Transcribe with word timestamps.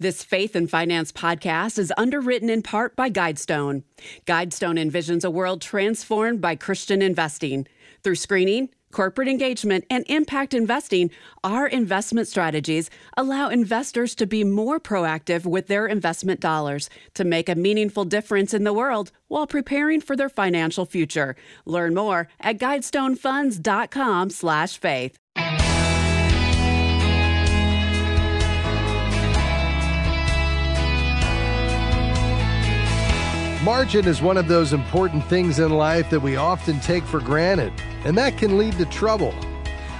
This 0.00 0.24
Faith 0.24 0.56
and 0.56 0.68
Finance 0.70 1.12
podcast 1.12 1.78
is 1.78 1.92
underwritten 1.98 2.48
in 2.48 2.62
part 2.62 2.96
by 2.96 3.10
Guidestone. 3.10 3.82
Guidestone 4.26 4.80
envisions 4.80 5.26
a 5.26 5.30
world 5.30 5.60
transformed 5.60 6.40
by 6.40 6.56
Christian 6.56 7.02
investing. 7.02 7.66
Through 8.02 8.14
screening, 8.14 8.70
corporate 8.92 9.28
engagement, 9.28 9.84
and 9.90 10.06
impact 10.08 10.54
investing, 10.54 11.10
our 11.44 11.66
investment 11.66 12.28
strategies 12.28 12.88
allow 13.14 13.50
investors 13.50 14.14
to 14.14 14.26
be 14.26 14.42
more 14.42 14.80
proactive 14.80 15.44
with 15.44 15.66
their 15.66 15.84
investment 15.84 16.40
dollars 16.40 16.88
to 17.12 17.22
make 17.22 17.50
a 17.50 17.54
meaningful 17.54 18.06
difference 18.06 18.54
in 18.54 18.64
the 18.64 18.72
world 18.72 19.12
while 19.28 19.46
preparing 19.46 20.00
for 20.00 20.16
their 20.16 20.30
financial 20.30 20.86
future. 20.86 21.36
Learn 21.66 21.94
more 21.94 22.26
at 22.40 22.56
guidestonefunds.com/faith. 22.56 25.18
Margin 33.62 34.08
is 34.08 34.22
one 34.22 34.38
of 34.38 34.48
those 34.48 34.72
important 34.72 35.22
things 35.26 35.58
in 35.58 35.70
life 35.70 36.08
that 36.08 36.20
we 36.20 36.36
often 36.36 36.80
take 36.80 37.04
for 37.04 37.20
granted, 37.20 37.70
and 38.04 38.16
that 38.16 38.38
can 38.38 38.56
lead 38.56 38.72
to 38.78 38.86
trouble. 38.86 39.34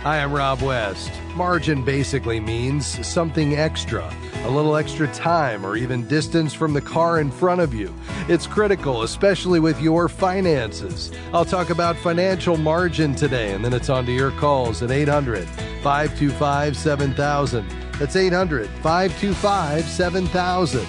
Hi, 0.03 0.23
I'm 0.23 0.33
Rob 0.33 0.63
West. 0.63 1.13
Margin 1.35 1.85
basically 1.85 2.41
means 2.41 3.07
something 3.07 3.57
extra, 3.57 4.11
a 4.45 4.49
little 4.51 4.77
extra 4.77 5.09
time 5.09 5.67
or 5.67 5.77
even 5.77 6.09
distance 6.09 6.55
from 6.55 6.73
the 6.73 6.81
car 6.81 7.21
in 7.21 7.31
front 7.31 7.61
of 7.61 7.75
you. 7.75 7.95
It's 8.29 8.47
critical, 8.47 9.03
especially 9.03 9.61
with 9.61 9.79
your 9.79 10.09
finances. 10.09 11.13
I'll 11.35 11.45
talk 11.45 11.69
about 11.69 11.99
financial 11.99 12.57
margin 12.57 13.15
today, 13.15 13.53
and 13.53 13.63
then 13.63 13.75
it's 13.75 13.91
on 13.91 14.07
to 14.07 14.13
your 14.13 14.31
calls 14.31 14.83
at 14.83 14.91
800 14.91 15.47
525 15.83 16.75
7000. 16.79 17.69
That's 17.99 18.17
800 18.17 18.71
525 18.71 19.85
7000. 19.85 20.87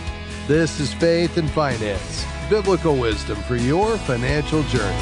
This 0.47 0.79
is 0.79 0.93
Faith 0.93 1.35
and 1.35 1.49
Finance 1.51 2.30
biblical 2.51 2.97
wisdom 2.97 3.37
for 3.43 3.55
your 3.55 3.97
financial 3.99 4.61
journey. 4.63 4.93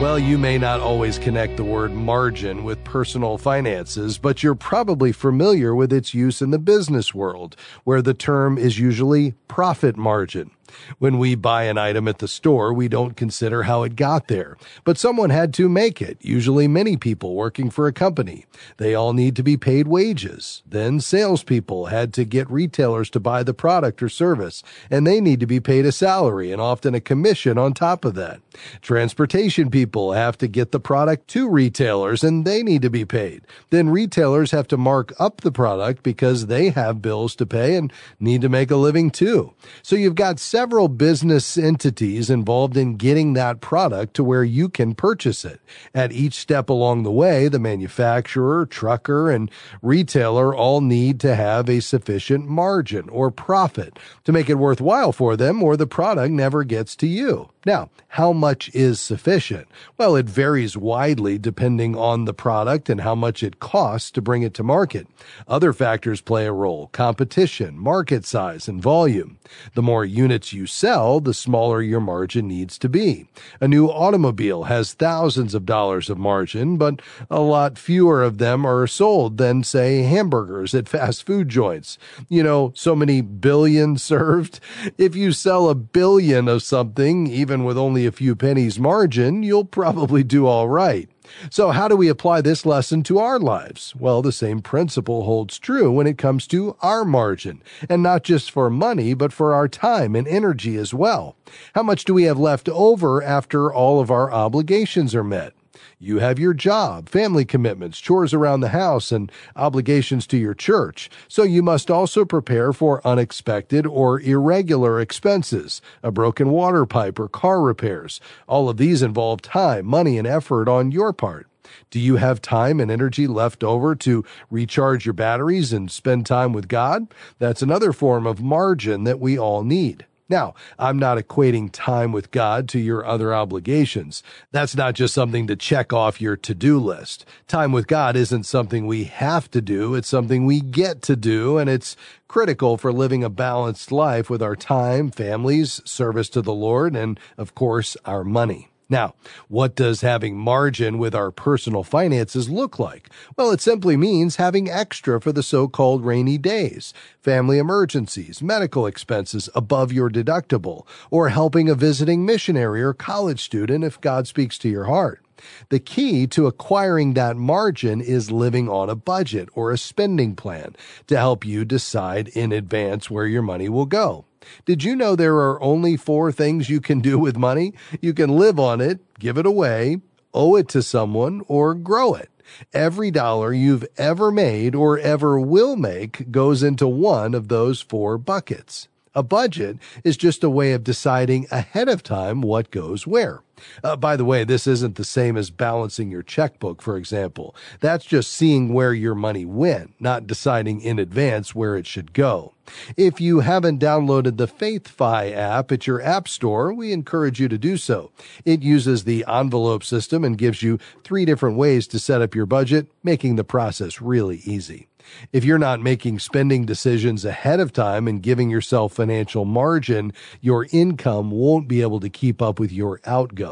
Well, 0.00 0.20
you 0.20 0.38
may 0.38 0.56
not 0.56 0.78
always 0.78 1.18
connect 1.18 1.56
the 1.56 1.64
word 1.64 1.92
margin 1.92 2.62
with 2.62 2.84
personal 2.84 3.38
finances, 3.38 4.18
but 4.18 4.44
you're 4.44 4.54
probably 4.54 5.10
familiar 5.10 5.74
with 5.74 5.92
its 5.92 6.14
use 6.14 6.40
in 6.40 6.52
the 6.52 6.60
business 6.60 7.12
world, 7.12 7.56
where 7.82 8.02
the 8.02 8.14
term 8.14 8.56
is 8.56 8.78
usually 8.78 9.34
profit 9.48 9.96
margin. 9.96 10.52
When 10.98 11.18
we 11.18 11.34
buy 11.34 11.64
an 11.64 11.78
item 11.78 12.08
at 12.08 12.18
the 12.18 12.28
store, 12.28 12.72
we 12.72 12.88
don't 12.88 13.16
consider 13.16 13.64
how 13.64 13.82
it 13.82 13.96
got 13.96 14.28
there. 14.28 14.56
But 14.84 14.98
someone 14.98 15.30
had 15.30 15.54
to 15.54 15.68
make 15.68 16.02
it, 16.02 16.18
usually 16.20 16.68
many 16.68 16.96
people 16.96 17.34
working 17.34 17.70
for 17.70 17.86
a 17.86 17.92
company. 17.92 18.46
They 18.76 18.94
all 18.94 19.12
need 19.12 19.36
to 19.36 19.42
be 19.42 19.56
paid 19.56 19.88
wages. 19.88 20.62
Then 20.66 21.00
salespeople 21.00 21.86
had 21.86 22.12
to 22.14 22.24
get 22.24 22.50
retailers 22.50 23.10
to 23.10 23.20
buy 23.20 23.42
the 23.42 23.54
product 23.54 24.02
or 24.02 24.08
service, 24.08 24.62
and 24.90 25.06
they 25.06 25.20
need 25.20 25.40
to 25.40 25.46
be 25.46 25.60
paid 25.60 25.86
a 25.86 25.92
salary 25.92 26.52
and 26.52 26.60
often 26.60 26.94
a 26.94 27.00
commission 27.00 27.58
on 27.58 27.72
top 27.72 28.04
of 28.04 28.14
that. 28.14 28.40
Transportation 28.82 29.70
people 29.70 30.12
have 30.12 30.38
to 30.38 30.48
get 30.48 30.72
the 30.72 30.80
product 30.80 31.28
to 31.28 31.48
retailers, 31.48 32.24
and 32.24 32.44
they 32.44 32.62
need 32.62 32.82
to 32.82 32.90
be 32.90 33.04
paid. 33.04 33.42
Then 33.70 33.88
retailers 33.88 34.50
have 34.50 34.68
to 34.68 34.76
mark 34.76 35.12
up 35.18 35.40
the 35.40 35.52
product 35.52 36.02
because 36.02 36.46
they 36.46 36.70
have 36.70 37.02
bills 37.02 37.34
to 37.36 37.46
pay 37.46 37.76
and 37.76 37.92
need 38.18 38.40
to 38.42 38.48
make 38.48 38.70
a 38.70 38.76
living 38.76 39.10
too. 39.10 39.52
So 39.82 39.96
you've 39.96 40.14
got 40.14 40.38
several 40.38 40.65
business 40.66 41.56
entities 41.56 42.28
involved 42.28 42.76
in 42.76 42.96
getting 42.96 43.34
that 43.34 43.60
product 43.60 44.14
to 44.14 44.24
where 44.24 44.42
you 44.42 44.68
can 44.68 44.94
purchase 44.94 45.44
it. 45.44 45.60
At 45.94 46.12
each 46.12 46.34
step 46.34 46.68
along 46.68 47.04
the 47.04 47.12
way, 47.12 47.46
the 47.48 47.60
manufacturer, 47.60 48.66
trucker, 48.66 49.30
and 49.30 49.50
retailer 49.80 50.54
all 50.54 50.80
need 50.80 51.20
to 51.20 51.36
have 51.36 51.68
a 51.68 51.80
sufficient 51.80 52.48
margin 52.48 53.08
or 53.10 53.30
profit 53.30 53.98
to 54.24 54.32
make 54.32 54.50
it 54.50 54.54
worthwhile 54.54 55.12
for 55.12 55.36
them 55.36 55.62
or 55.62 55.76
the 55.76 55.86
product 55.86 56.32
never 56.32 56.64
gets 56.64 56.96
to 56.96 57.06
you. 57.06 57.48
Now, 57.64 57.90
how 58.08 58.32
much 58.32 58.72
is 58.74 59.00
sufficient? 59.00 59.66
Well, 59.98 60.14
it 60.14 60.26
varies 60.26 60.76
widely 60.76 61.36
depending 61.36 61.96
on 61.96 62.24
the 62.24 62.32
product 62.32 62.88
and 62.88 63.00
how 63.00 63.16
much 63.16 63.42
it 63.42 63.58
costs 63.58 64.12
to 64.12 64.22
bring 64.22 64.42
it 64.42 64.54
to 64.54 64.62
market. 64.62 65.08
Other 65.48 65.72
factors 65.72 66.20
play 66.20 66.46
a 66.46 66.52
role 66.52 66.86
competition, 66.92 67.76
market 67.76 68.24
size, 68.24 68.68
and 68.68 68.80
volume. 68.80 69.38
The 69.74 69.82
more 69.82 70.04
units 70.04 70.45
you 70.52 70.66
sell, 70.66 71.18
the 71.18 71.34
smaller 71.34 71.82
your 71.82 72.00
margin 72.00 72.46
needs 72.46 72.78
to 72.78 72.88
be. 72.88 73.26
A 73.60 73.66
new 73.66 73.88
automobile 73.88 74.64
has 74.64 74.92
thousands 74.92 75.54
of 75.54 75.66
dollars 75.66 76.08
of 76.08 76.18
margin, 76.18 76.76
but 76.76 77.02
a 77.30 77.40
lot 77.40 77.78
fewer 77.78 78.22
of 78.22 78.38
them 78.38 78.64
are 78.64 78.86
sold 78.86 79.38
than, 79.38 79.64
say, 79.64 80.02
hamburgers 80.02 80.74
at 80.74 80.88
fast 80.88 81.24
food 81.24 81.48
joints. 81.48 81.98
You 82.28 82.42
know, 82.42 82.72
so 82.76 82.94
many 82.94 83.22
billion 83.22 83.96
served. 83.98 84.60
If 84.98 85.16
you 85.16 85.32
sell 85.32 85.68
a 85.68 85.74
billion 85.74 86.48
of 86.48 86.62
something, 86.62 87.26
even 87.26 87.56
even 87.56 87.64
with 87.64 87.78
only 87.78 88.04
a 88.04 88.12
few 88.12 88.36
pennies 88.36 88.78
margin, 88.78 89.42
you'll 89.42 89.64
probably 89.64 90.22
do 90.22 90.46
all 90.46 90.68
right. 90.68 91.08
So, 91.50 91.70
how 91.70 91.88
do 91.88 91.96
we 91.96 92.08
apply 92.08 92.40
this 92.40 92.66
lesson 92.66 93.02
to 93.04 93.18
our 93.18 93.38
lives? 93.38 93.94
Well, 93.96 94.22
the 94.22 94.32
same 94.32 94.60
principle 94.60 95.24
holds 95.24 95.58
true 95.58 95.90
when 95.90 96.06
it 96.06 96.18
comes 96.18 96.46
to 96.48 96.76
our 96.82 97.04
margin, 97.04 97.62
and 97.88 98.02
not 98.02 98.22
just 98.22 98.50
for 98.50 98.70
money, 98.70 99.14
but 99.14 99.32
for 99.32 99.54
our 99.54 99.68
time 99.68 100.14
and 100.14 100.26
energy 100.28 100.76
as 100.76 100.92
well. 100.92 101.36
How 101.74 101.82
much 101.82 102.04
do 102.04 102.14
we 102.14 102.24
have 102.24 102.38
left 102.38 102.68
over 102.68 103.22
after 103.22 103.72
all 103.72 104.00
of 104.00 104.10
our 104.10 104.32
obligations 104.32 105.14
are 105.14 105.24
met? 105.24 105.52
You 105.98 106.18
have 106.18 106.38
your 106.38 106.52
job, 106.52 107.08
family 107.08 107.46
commitments, 107.46 107.98
chores 107.98 108.34
around 108.34 108.60
the 108.60 108.68
house, 108.68 109.10
and 109.10 109.32
obligations 109.56 110.26
to 110.26 110.36
your 110.36 110.52
church. 110.52 111.08
So 111.26 111.42
you 111.42 111.62
must 111.62 111.90
also 111.90 112.26
prepare 112.26 112.74
for 112.74 113.00
unexpected 113.06 113.86
or 113.86 114.20
irregular 114.20 115.00
expenses, 115.00 115.80
a 116.02 116.12
broken 116.12 116.50
water 116.50 116.84
pipe 116.84 117.18
or 117.18 117.30
car 117.30 117.62
repairs. 117.62 118.20
All 118.46 118.68
of 118.68 118.76
these 118.76 119.00
involve 119.00 119.40
time, 119.40 119.86
money, 119.86 120.18
and 120.18 120.26
effort 120.26 120.68
on 120.68 120.92
your 120.92 121.14
part. 121.14 121.46
Do 121.90 121.98
you 121.98 122.16
have 122.16 122.42
time 122.42 122.78
and 122.78 122.90
energy 122.90 123.26
left 123.26 123.64
over 123.64 123.94
to 123.96 124.22
recharge 124.50 125.06
your 125.06 125.14
batteries 125.14 125.72
and 125.72 125.90
spend 125.90 126.26
time 126.26 126.52
with 126.52 126.68
God? 126.68 127.06
That's 127.38 127.62
another 127.62 127.94
form 127.94 128.26
of 128.26 128.42
margin 128.42 129.04
that 129.04 129.18
we 129.18 129.38
all 129.38 129.64
need. 129.64 130.04
Now, 130.28 130.54
I'm 130.78 130.98
not 130.98 131.18
equating 131.18 131.70
time 131.72 132.10
with 132.10 132.32
God 132.32 132.68
to 132.70 132.80
your 132.80 133.06
other 133.06 133.32
obligations. 133.32 134.24
That's 134.50 134.74
not 134.74 134.94
just 134.94 135.14
something 135.14 135.46
to 135.46 135.54
check 135.54 135.92
off 135.92 136.20
your 136.20 136.36
to-do 136.36 136.80
list. 136.80 137.24
Time 137.46 137.70
with 137.70 137.86
God 137.86 138.16
isn't 138.16 138.44
something 138.44 138.86
we 138.86 139.04
have 139.04 139.48
to 139.52 139.60
do. 139.60 139.94
It's 139.94 140.08
something 140.08 140.44
we 140.44 140.60
get 140.60 141.00
to 141.02 141.14
do, 141.14 141.58
and 141.58 141.70
it's 141.70 141.96
critical 142.26 142.76
for 142.76 142.92
living 142.92 143.22
a 143.22 143.30
balanced 143.30 143.92
life 143.92 144.28
with 144.28 144.42
our 144.42 144.56
time, 144.56 145.12
families, 145.12 145.80
service 145.84 146.28
to 146.30 146.42
the 146.42 146.54
Lord, 146.54 146.96
and 146.96 147.20
of 147.38 147.54
course, 147.54 147.96
our 148.04 148.24
money. 148.24 148.68
Now, 148.88 149.14
what 149.48 149.74
does 149.74 150.02
having 150.02 150.36
margin 150.36 150.98
with 150.98 151.12
our 151.12 151.32
personal 151.32 151.82
finances 151.82 152.48
look 152.48 152.78
like? 152.78 153.10
Well, 153.36 153.50
it 153.50 153.60
simply 153.60 153.96
means 153.96 154.36
having 154.36 154.70
extra 154.70 155.20
for 155.20 155.32
the 155.32 155.42
so-called 155.42 156.04
rainy 156.04 156.38
days, 156.38 156.94
family 157.20 157.58
emergencies, 157.58 158.40
medical 158.40 158.86
expenses 158.86 159.48
above 159.56 159.92
your 159.92 160.08
deductible, 160.08 160.86
or 161.10 161.30
helping 161.30 161.68
a 161.68 161.74
visiting 161.74 162.24
missionary 162.24 162.80
or 162.80 162.94
college 162.94 163.42
student 163.42 163.82
if 163.82 164.00
God 164.00 164.28
speaks 164.28 164.56
to 164.58 164.68
your 164.68 164.84
heart. 164.84 165.20
The 165.68 165.80
key 165.80 166.26
to 166.28 166.46
acquiring 166.46 167.14
that 167.14 167.36
margin 167.36 168.00
is 168.00 168.30
living 168.30 168.68
on 168.68 168.88
a 168.88 168.94
budget 168.94 169.48
or 169.54 169.70
a 169.70 169.78
spending 169.78 170.34
plan 170.34 170.74
to 171.06 171.16
help 171.16 171.44
you 171.44 171.64
decide 171.64 172.28
in 172.28 172.52
advance 172.52 173.10
where 173.10 173.26
your 173.26 173.42
money 173.42 173.68
will 173.68 173.86
go. 173.86 174.24
Did 174.64 174.84
you 174.84 174.94
know 174.94 175.16
there 175.16 175.36
are 175.36 175.62
only 175.62 175.96
four 175.96 176.30
things 176.30 176.70
you 176.70 176.80
can 176.80 177.00
do 177.00 177.18
with 177.18 177.36
money? 177.36 177.74
You 178.00 178.14
can 178.14 178.30
live 178.30 178.58
on 178.60 178.80
it, 178.80 179.00
give 179.18 179.38
it 179.38 179.46
away, 179.46 179.98
owe 180.32 180.56
it 180.56 180.68
to 180.68 180.82
someone, 180.82 181.42
or 181.48 181.74
grow 181.74 182.14
it. 182.14 182.30
Every 182.72 183.10
dollar 183.10 183.52
you've 183.52 183.86
ever 183.96 184.30
made 184.30 184.74
or 184.74 184.98
ever 184.98 185.40
will 185.40 185.76
make 185.76 186.30
goes 186.30 186.62
into 186.62 186.86
one 186.86 187.34
of 187.34 187.48
those 187.48 187.80
four 187.80 188.18
buckets. 188.18 188.88
A 189.14 189.22
budget 189.22 189.78
is 190.04 190.16
just 190.16 190.44
a 190.44 190.50
way 190.50 190.72
of 190.72 190.84
deciding 190.84 191.46
ahead 191.50 191.88
of 191.88 192.02
time 192.02 192.42
what 192.42 192.70
goes 192.70 193.06
where. 193.06 193.42
Uh, 193.82 193.96
by 193.96 194.16
the 194.16 194.24
way, 194.24 194.44
this 194.44 194.66
isn't 194.66 194.96
the 194.96 195.04
same 195.04 195.36
as 195.36 195.50
balancing 195.50 196.10
your 196.10 196.22
checkbook, 196.22 196.82
for 196.82 196.96
example. 196.96 197.54
That's 197.80 198.04
just 198.04 198.32
seeing 198.32 198.72
where 198.72 198.92
your 198.92 199.14
money 199.14 199.44
went, 199.44 199.94
not 200.00 200.26
deciding 200.26 200.80
in 200.80 200.98
advance 200.98 201.54
where 201.54 201.76
it 201.76 201.86
should 201.86 202.12
go. 202.12 202.52
If 202.96 203.20
you 203.20 203.40
haven't 203.40 203.80
downloaded 203.80 204.36
the 204.36 204.48
FaithFi 204.48 205.32
app 205.34 205.70
at 205.70 205.86
your 205.86 206.02
app 206.02 206.28
store, 206.28 206.72
we 206.72 206.92
encourage 206.92 207.40
you 207.40 207.48
to 207.48 207.58
do 207.58 207.76
so. 207.76 208.10
It 208.44 208.62
uses 208.62 209.04
the 209.04 209.24
envelope 209.28 209.84
system 209.84 210.24
and 210.24 210.36
gives 210.36 210.62
you 210.62 210.78
three 211.04 211.24
different 211.24 211.56
ways 211.56 211.86
to 211.88 211.98
set 211.98 212.22
up 212.22 212.34
your 212.34 212.46
budget, 212.46 212.88
making 213.04 213.36
the 213.36 213.44
process 213.44 214.00
really 214.00 214.38
easy. 214.38 214.88
If 215.32 215.44
you're 215.44 215.58
not 215.58 215.80
making 215.80 216.18
spending 216.18 216.66
decisions 216.66 217.24
ahead 217.24 217.60
of 217.60 217.72
time 217.72 218.08
and 218.08 218.22
giving 218.22 218.50
yourself 218.50 218.92
financial 218.92 219.44
margin, 219.44 220.12
your 220.40 220.66
income 220.72 221.30
won't 221.30 221.68
be 221.68 221.82
able 221.82 222.00
to 222.00 222.08
keep 222.08 222.42
up 222.42 222.58
with 222.58 222.72
your 222.72 223.00
outgo. 223.04 223.45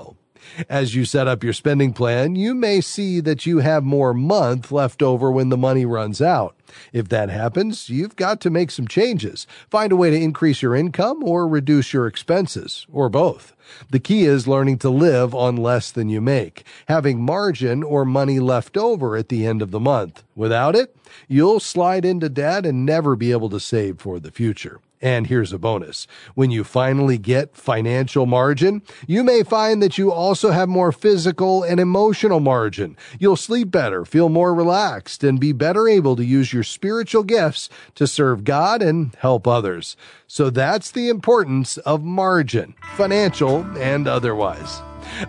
As 0.69 0.94
you 0.94 1.05
set 1.05 1.26
up 1.26 1.43
your 1.43 1.52
spending 1.52 1.93
plan, 1.93 2.37
you 2.37 2.55
may 2.55 2.81
see 2.81 3.20
that 3.20 3.46
you 3.46 3.58
have 3.58 3.85
more 3.85 4.14
month 4.14 4.70
left 4.70 5.02
over 5.02 5.31
when 5.31 5.49
the 5.49 5.56
money 5.56 5.85
runs 5.85 6.20
out. 6.20 6.56
If 6.93 7.08
that 7.08 7.31
happens, 7.31 7.88
you've 7.88 8.17
got 8.17 8.41
to 8.43 8.50
make 8.50 8.70
some 8.70 8.88
changes. 8.88 9.46
Find 9.70 9.93
a 9.93 9.96
way 9.96 10.11
to 10.11 10.20
increase 10.20 10.62
your 10.62 10.75
income 10.75 11.23
or 11.23 11.46
reduce 11.46 11.93
your 11.93 12.06
expenses, 12.06 12.87
or 12.93 13.08
both. 13.08 13.55
The 13.91 14.00
key 14.00 14.25
is 14.25 14.49
learning 14.49 14.79
to 14.79 14.91
live 14.91 15.35
on 15.35 15.56
less 15.56 15.91
than 15.91 16.08
you 16.08 16.20
make, 16.20 16.64
having 16.87 17.23
margin 17.23 17.82
or 17.82 18.05
money 18.05 18.38
left 18.41 18.76
over 18.76 19.17
at 19.17 19.29
the 19.29 19.46
end 19.46 19.62
of 19.62 19.70
the 19.70 19.81
month. 19.81 20.23
Without 20.35 20.75
it, 20.76 20.96
you'll 21.29 21.61
slide 21.61 22.05
into 22.05 22.29
debt 22.29 22.67
and 22.67 22.85
never 22.85 23.17
be 23.17 23.32
able 23.32 23.49
to 23.50 23.61
save 23.61 24.00
for 24.00 24.19
the 24.19 24.31
future. 24.31 24.81
And 25.05 25.27
here's 25.27 25.53
a 25.53 25.59
bonus. 25.59 26.06
When 26.35 26.51
you 26.51 26.65
finally 26.65 27.19
get 27.19 27.55
financial 27.55 28.25
margin, 28.25 28.81
you 29.06 29.23
may 29.23 29.43
find 29.43 29.83
that 29.83 29.99
you 29.99 30.11
also 30.11 30.51
have 30.51 30.71
more 30.71 30.93
physical 30.93 31.62
and 31.62 31.79
emotional 31.79 32.41
margin. 32.41 32.97
You'll 33.19 33.37
sleep 33.37 33.71
better, 33.71 34.06
feel 34.06 34.31
more 34.31 34.55
relaxed, 34.55 35.23
and 35.23 35.39
be 35.39 35.53
better 35.53 35.87
able 35.89 36.17
to 36.17 36.25
use 36.25 36.55
your 36.55 36.62
spiritual 36.62 37.23
gifts 37.23 37.69
to 37.97 38.06
serve 38.06 38.45
God 38.45 38.81
and 38.81 39.15
help 39.17 39.47
others. 39.47 39.95
So 40.27 40.49
that's 40.49 40.91
the 40.91 41.11
importance 41.11 41.77
of 41.77 42.03
margin, 42.03 42.75
financial 42.95 43.59
and 43.77 44.09
otherwise. 44.09 44.81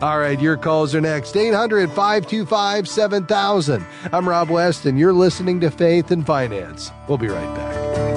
All 0.01 0.19
right, 0.19 0.39
your 0.39 0.55
calls 0.55 0.95
are 0.95 1.01
next. 1.01 1.35
800 1.35 1.89
525 1.89 2.87
7000. 2.87 3.85
I'm 4.13 4.29
Rob 4.29 4.49
West, 4.49 4.85
and 4.85 4.97
you're 4.97 5.11
listening 5.11 5.59
to 5.59 5.69
Faith 5.69 6.11
and 6.11 6.25
Finance. 6.25 6.93
We'll 7.09 7.17
be 7.17 7.27
right 7.27 7.55
back. 7.57 8.14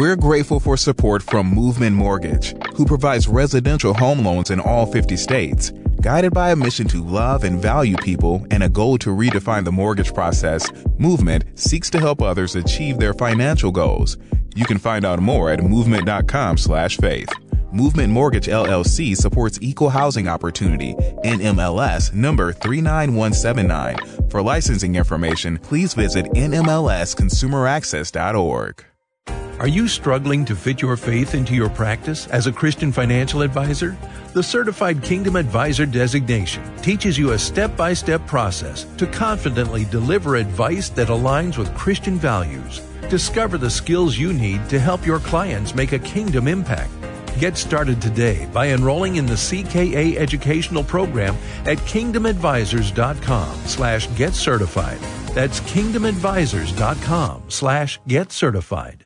We're 0.00 0.16
grateful 0.16 0.60
for 0.60 0.78
support 0.78 1.22
from 1.22 1.48
Movement 1.48 1.94
Mortgage, 1.94 2.54
who 2.74 2.86
provides 2.86 3.28
residential 3.28 3.92
home 3.92 4.24
loans 4.24 4.48
in 4.48 4.58
all 4.58 4.86
50 4.86 5.14
states. 5.18 5.72
Guided 6.00 6.32
by 6.32 6.52
a 6.52 6.56
mission 6.56 6.88
to 6.88 7.04
love 7.04 7.44
and 7.44 7.60
value 7.60 7.98
people 7.98 8.46
and 8.50 8.62
a 8.62 8.68
goal 8.70 8.96
to 8.96 9.10
redefine 9.10 9.62
the 9.62 9.70
mortgage 9.70 10.14
process, 10.14 10.66
Movement 10.96 11.44
seeks 11.54 11.90
to 11.90 12.00
help 12.00 12.22
others 12.22 12.56
achieve 12.56 12.98
their 12.98 13.12
financial 13.12 13.70
goals. 13.70 14.16
You 14.54 14.64
can 14.64 14.78
find 14.78 15.04
out 15.04 15.20
more 15.20 15.50
at 15.50 15.62
movement.com/faith. 15.62 17.28
Movement 17.70 18.10
Mortgage 18.10 18.48
LLC 18.48 19.14
supports 19.14 19.58
equal 19.60 19.90
housing 19.90 20.28
opportunity, 20.28 20.94
NMLS 21.24 22.14
number 22.14 22.54
39179. 22.54 23.98
For 24.30 24.40
licensing 24.40 24.94
information, 24.94 25.58
please 25.58 25.92
visit 25.92 26.24
nmlsconsumeraccess.org. 26.32 28.84
Are 29.60 29.68
you 29.68 29.88
struggling 29.88 30.46
to 30.46 30.56
fit 30.56 30.80
your 30.80 30.96
faith 30.96 31.34
into 31.34 31.54
your 31.54 31.68
practice 31.68 32.26
as 32.28 32.46
a 32.46 32.52
Christian 32.52 32.90
financial 32.90 33.42
advisor? 33.42 33.94
The 34.32 34.42
Certified 34.42 35.02
Kingdom 35.02 35.36
Advisor 35.36 35.84
designation 35.84 36.64
teaches 36.78 37.18
you 37.18 37.32
a 37.32 37.38
step 37.38 37.76
by 37.76 37.92
step 37.92 38.26
process 38.26 38.86
to 38.96 39.06
confidently 39.06 39.84
deliver 39.84 40.36
advice 40.36 40.88
that 40.88 41.08
aligns 41.08 41.58
with 41.58 41.76
Christian 41.76 42.16
values. 42.16 42.80
Discover 43.10 43.58
the 43.58 43.68
skills 43.68 44.16
you 44.16 44.32
need 44.32 44.66
to 44.70 44.80
help 44.80 45.04
your 45.04 45.18
clients 45.18 45.74
make 45.74 45.92
a 45.92 45.98
kingdom 45.98 46.48
impact. 46.48 46.90
Get 47.38 47.58
started 47.58 48.00
today 48.00 48.48
by 48.54 48.70
enrolling 48.70 49.16
in 49.16 49.26
the 49.26 49.34
CKA 49.34 50.16
educational 50.16 50.84
program 50.84 51.36
at 51.66 51.76
kingdomadvisors.com 51.76 53.56
slash 53.66 54.08
get 54.16 54.32
certified. 54.32 55.00
That's 55.34 55.60
kingdomadvisors.com 55.60 57.42
slash 57.48 58.00
get 58.06 58.32
certified. 58.32 59.04